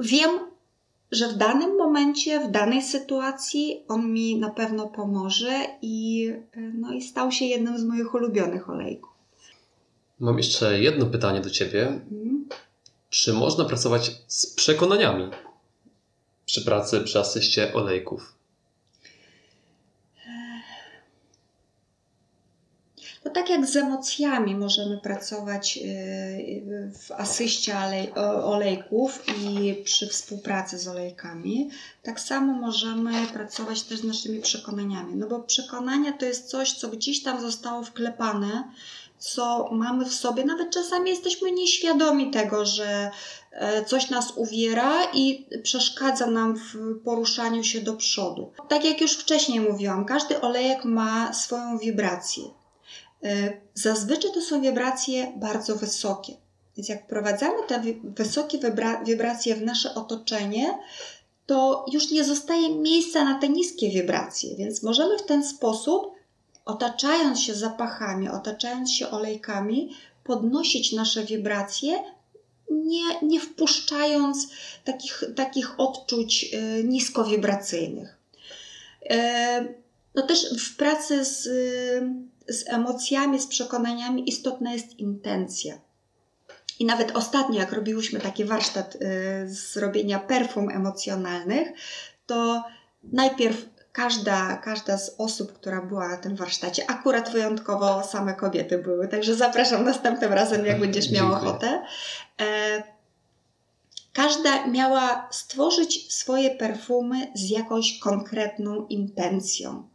wiem, 0.00 0.30
że 1.12 1.28
w 1.28 1.36
danym 1.36 1.76
momencie, 1.76 2.40
w 2.40 2.50
danej 2.50 2.82
sytuacji 2.82 3.84
on 3.88 4.12
mi 4.12 4.38
na 4.38 4.50
pewno 4.50 4.88
pomoże 4.88 5.66
i, 5.82 6.28
no, 6.74 6.92
i 6.92 7.02
stał 7.02 7.32
się 7.32 7.44
jednym 7.44 7.78
z 7.78 7.84
moich 7.84 8.14
ulubionych 8.14 8.70
olejków. 8.70 9.10
Mam 10.20 10.38
jeszcze 10.38 10.80
jedno 10.80 11.06
pytanie 11.06 11.40
do 11.40 11.50
Ciebie. 11.50 11.86
Mhm. 11.86 12.48
Czy 13.10 13.32
można 13.32 13.64
pracować 13.64 14.22
z 14.26 14.54
przekonaniami 14.54 15.30
przy 16.46 16.64
pracy, 16.64 17.00
przy 17.00 17.18
asyście 17.18 17.74
olejków? 17.74 18.39
To 23.22 23.30
tak 23.30 23.50
jak 23.50 23.66
z 23.66 23.76
emocjami 23.76 24.54
możemy 24.54 24.98
pracować 24.98 25.78
y, 25.84 26.92
w 26.98 27.12
asyście 27.12 27.76
olejków 28.44 29.24
i 29.28 29.74
przy 29.84 30.08
współpracy 30.08 30.78
z 30.78 30.88
olejkami, 30.88 31.70
tak 32.02 32.20
samo 32.20 32.52
możemy 32.52 33.26
pracować 33.26 33.82
też 33.82 34.00
z 34.00 34.04
naszymi 34.04 34.40
przekonaniami. 34.40 35.16
No 35.16 35.26
bo 35.26 35.40
przekonania 35.40 36.12
to 36.12 36.26
jest 36.26 36.48
coś, 36.48 36.72
co 36.72 36.88
gdzieś 36.88 37.22
tam 37.22 37.40
zostało 37.40 37.82
wklepane, 37.82 38.64
co 39.18 39.68
mamy 39.72 40.04
w 40.04 40.14
sobie. 40.14 40.44
Nawet 40.44 40.70
czasami 40.70 41.10
jesteśmy 41.10 41.52
nieświadomi 41.52 42.30
tego, 42.30 42.66
że 42.66 43.10
e, 43.52 43.84
coś 43.84 44.10
nas 44.10 44.32
uwiera 44.36 45.04
i 45.12 45.46
przeszkadza 45.62 46.26
nam 46.26 46.56
w 46.56 46.98
poruszaniu 47.04 47.64
się 47.64 47.80
do 47.80 47.94
przodu. 47.94 48.52
Tak 48.68 48.84
jak 48.84 49.00
już 49.00 49.12
wcześniej 49.12 49.60
mówiłam, 49.60 50.04
każdy 50.04 50.40
olejek 50.40 50.84
ma 50.84 51.32
swoją 51.32 51.78
wibrację. 51.78 52.59
E, 53.24 53.52
zazwyczaj 53.74 54.30
to 54.34 54.40
są 54.40 54.60
wibracje 54.60 55.32
bardzo 55.36 55.76
wysokie. 55.76 56.32
Więc 56.76 56.88
jak 56.88 57.04
wprowadzamy 57.04 57.66
te 57.66 57.82
wysokie 58.04 58.58
wibracje 59.06 59.54
w 59.54 59.62
nasze 59.62 59.94
otoczenie, 59.94 60.78
to 61.46 61.84
już 61.92 62.10
nie 62.10 62.24
zostaje 62.24 62.74
miejsca 62.74 63.24
na 63.24 63.38
te 63.38 63.48
niskie 63.48 63.90
wibracje, 63.90 64.56
więc 64.56 64.82
możemy 64.82 65.18
w 65.18 65.22
ten 65.22 65.44
sposób, 65.44 66.12
otaczając 66.64 67.40
się 67.40 67.54
zapachami, 67.54 68.28
otaczając 68.28 68.92
się 68.92 69.10
olejkami, 69.10 69.90
podnosić 70.24 70.92
nasze 70.92 71.24
wibracje, 71.24 72.04
nie, 72.70 73.20
nie 73.22 73.40
wpuszczając 73.40 74.48
takich, 74.84 75.24
takich 75.36 75.80
odczuć 75.80 76.50
e, 76.52 76.84
niskowibracyjnych. 76.84 78.16
E, 79.10 79.74
no 80.14 80.22
też 80.22 80.58
w 80.58 80.76
pracy 80.76 81.24
z 81.24 81.48
z 82.50 82.68
emocjami, 82.68 83.40
z 83.40 83.46
przekonaniami 83.46 84.28
istotna 84.28 84.72
jest 84.72 84.98
intencja. 84.98 85.78
I 86.78 86.84
nawet 86.84 87.16
ostatnio, 87.16 87.60
jak 87.60 87.72
robiłyśmy 87.72 88.20
taki 88.20 88.44
warsztat 88.44 88.94
y, 88.94 88.98
z 89.46 89.76
robienia 89.76 90.18
perfum 90.18 90.70
emocjonalnych, 90.70 91.68
to 92.26 92.64
najpierw 93.04 93.66
każda, 93.92 94.56
każda 94.56 94.98
z 94.98 95.14
osób, 95.18 95.52
która 95.52 95.82
była 95.82 96.08
na 96.08 96.16
tym 96.16 96.36
warsztacie, 96.36 96.90
akurat 96.90 97.32
wyjątkowo 97.32 98.02
same 98.02 98.34
kobiety 98.34 98.78
były, 98.78 99.08
także 99.08 99.34
zapraszam 99.34 99.84
następnym 99.84 100.32
razem, 100.32 100.66
jak 100.66 100.80
będziesz 100.80 101.10
miała 101.10 101.40
ochotę. 101.40 101.82
E, 102.40 102.82
każda 104.12 104.66
miała 104.66 105.28
stworzyć 105.30 106.14
swoje 106.14 106.50
perfumy 106.50 107.32
z 107.34 107.50
jakąś 107.50 107.98
konkretną 107.98 108.86
intencją. 108.86 109.88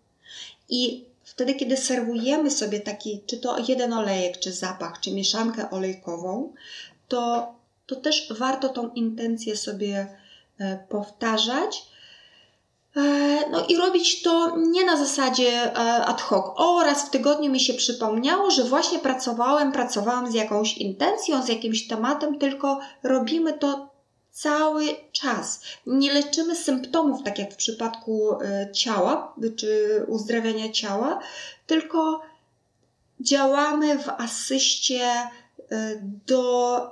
I 0.70 1.06
wtedy, 1.36 1.56
kiedy 1.56 1.78
serwujemy 1.78 2.52
sobie 2.52 2.80
taki, 2.80 3.24
czy 3.28 3.38
to 3.38 3.56
jeden 3.68 3.94
olejek, 3.94 4.40
czy 4.40 4.52
zapach, 4.52 5.00
czy 5.00 5.12
mieszankę 5.12 5.70
olejkową, 5.70 6.54
to, 7.08 7.54
to 7.86 7.96
też 7.96 8.34
warto 8.34 8.70
tą 8.70 8.90
intencję 8.90 9.58
sobie 9.58 10.18
e, 10.60 10.80
powtarzać. 10.90 11.86
E, 12.96 13.02
no 13.50 13.66
i 13.66 13.78
robić 13.78 14.22
to 14.22 14.58
nie 14.58 14.86
na 14.86 14.98
zasadzie 14.98 15.64
e, 15.64 15.78
ad 16.06 16.22
hoc. 16.22 16.46
O, 16.56 16.84
raz 16.84 17.04
w 17.04 17.10
tygodniu 17.10 17.52
mi 17.52 17.60
się 17.60 17.74
przypomniało, 17.74 18.52
że 18.52 18.64
właśnie 18.64 19.00
pracowałem, 19.00 19.72
pracowałam 19.72 20.32
z 20.32 20.34
jakąś 20.34 20.78
intencją, 20.78 21.44
z 21.44 21.48
jakimś 21.48 21.88
tematem, 21.88 22.40
tylko 22.40 22.80
robimy 23.04 23.54
to 23.54 23.95
cały 24.36 24.86
czas. 25.12 25.62
Nie 25.86 26.14
leczymy 26.14 26.56
symptomów, 26.56 27.24
tak 27.24 27.40
jak 27.40 27.54
w 27.54 27.56
przypadku 27.56 28.42
e, 28.42 28.72
ciała 28.72 29.36
czy 29.56 30.02
uzdrawiania 30.08 30.72
ciała, 30.72 31.20
tylko 31.68 32.22
działamy 33.20 34.00
w 34.00 34.10
asyście 34.10 35.02
e, 35.04 35.30
do, 36.28 36.92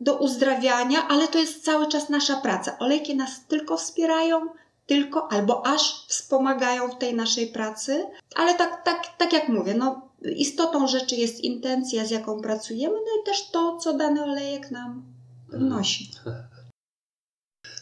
do 0.00 0.18
uzdrawiania, 0.18 1.08
ale 1.08 1.28
to 1.28 1.38
jest 1.38 1.64
cały 1.64 1.88
czas 1.88 2.08
nasza 2.08 2.36
praca. 2.36 2.78
Olejki 2.78 3.16
nas 3.16 3.30
tylko 3.48 3.76
wspierają, 3.76 4.46
tylko 4.86 5.32
albo 5.32 5.66
aż 5.66 6.06
wspomagają 6.08 6.88
w 6.88 6.98
tej 6.98 7.14
naszej 7.14 7.46
pracy, 7.46 8.06
ale 8.36 8.54
tak, 8.54 8.84
tak, 8.84 9.16
tak 9.18 9.32
jak 9.32 9.48
mówię, 9.48 9.74
no, 9.74 10.08
istotą 10.22 10.88
rzeczy 10.88 11.16
jest 11.16 11.40
intencja, 11.40 12.04
z 12.04 12.10
jaką 12.10 12.40
pracujemy, 12.40 12.94
no 12.94 13.22
i 13.22 13.26
też 13.26 13.50
to, 13.50 13.76
co 13.76 13.92
dany 13.92 14.24
olejek 14.24 14.70
nam 14.70 15.17
wnosi. 15.48 16.10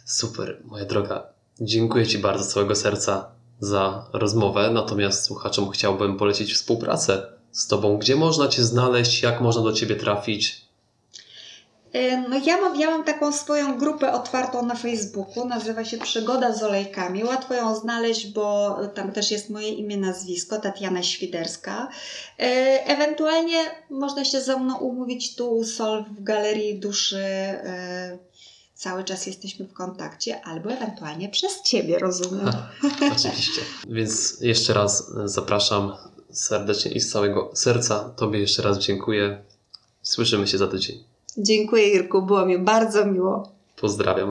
Super, 0.05 0.63
moja 0.65 0.85
droga. 0.85 1.27
Dziękuję 1.61 2.07
Ci 2.07 2.19
bardzo 2.19 2.45
z 2.45 2.49
całego 2.49 2.75
serca 2.75 3.31
za 3.61 4.11
rozmowę. 4.13 4.71
Natomiast 4.71 5.25
słuchaczom 5.25 5.71
chciałbym 5.71 6.17
polecić 6.17 6.55
współpracę 6.55 7.27
z 7.53 7.67
Tobą. 7.67 7.99
Gdzie 7.99 8.17
można 8.17 8.49
Cię 8.49 8.65
znaleźć? 8.65 9.23
Jak 9.23 9.41
można 9.41 9.63
do 9.63 9.73
Ciebie 9.73 9.97
trafić? 9.97 10.66
E, 11.97 12.29
No 12.29 12.37
ja 12.45 12.61
mam, 12.61 12.81
ja 12.81 12.91
mam 12.91 13.05
taką 13.05 13.33
swoją 13.33 13.79
grupę 13.79 14.13
otwartą 14.13 14.67
na 14.67 14.75
Facebooku, 14.75 15.45
nazywa 15.49 15.85
się 15.85 15.99
Przygoda 15.99 16.53
z 16.53 16.63
olejkami. 16.63 17.25
Łatwo 17.25 17.55
ją 17.55 17.75
znaleźć, 17.77 18.27
bo 18.33 18.77
tam 18.95 19.13
też 19.13 19.31
jest 19.31 19.51
moje 19.51 19.69
imię, 19.69 19.97
nazwisko, 19.97 20.59
Tatiana 20.59 21.03
Świderska. 21.03 21.89
E, 22.39 22.43
Ewentualnie 22.87 23.59
można 23.91 24.25
się 24.25 24.41
ze 24.41 24.57
mną 24.61 24.79
umówić 24.79 25.37
tu, 25.37 25.65
Sol, 25.65 26.05
w 26.05 26.23
Galerii 26.23 26.79
Duszy. 26.79 27.25
E, 27.25 28.19
Cały 28.75 29.05
czas 29.05 29.27
jesteśmy 29.27 29.67
w 29.67 29.73
kontakcie, 29.73 30.41
albo 30.45 30.71
ewentualnie 30.73 31.29
przez 31.29 31.63
Ciebie, 31.63 31.99
rozumiem. 31.99 32.51
Oczywiście. 33.13 33.61
Więc 33.89 34.41
jeszcze 34.41 34.75
raz 34.75 35.13
zapraszam 35.25 35.93
serdecznie 36.33 36.91
i 36.93 37.01
z 37.01 37.13
całego 37.13 37.51
serca 37.55 38.13
Tobie 38.17 38.39
jeszcze 38.41 38.63
raz 38.63 38.79
dziękuję. 38.79 39.43
Słyszymy 40.03 40.47
się 40.47 40.59
za 40.59 40.67
tydzień. 40.67 41.05
Dziękuję, 41.39 41.89
Irku, 41.89 42.23
było 42.23 42.47
mi 42.47 42.59
bardzo 42.59 43.07
miło. 43.07 43.49
Pozdrawiam. 43.81 44.25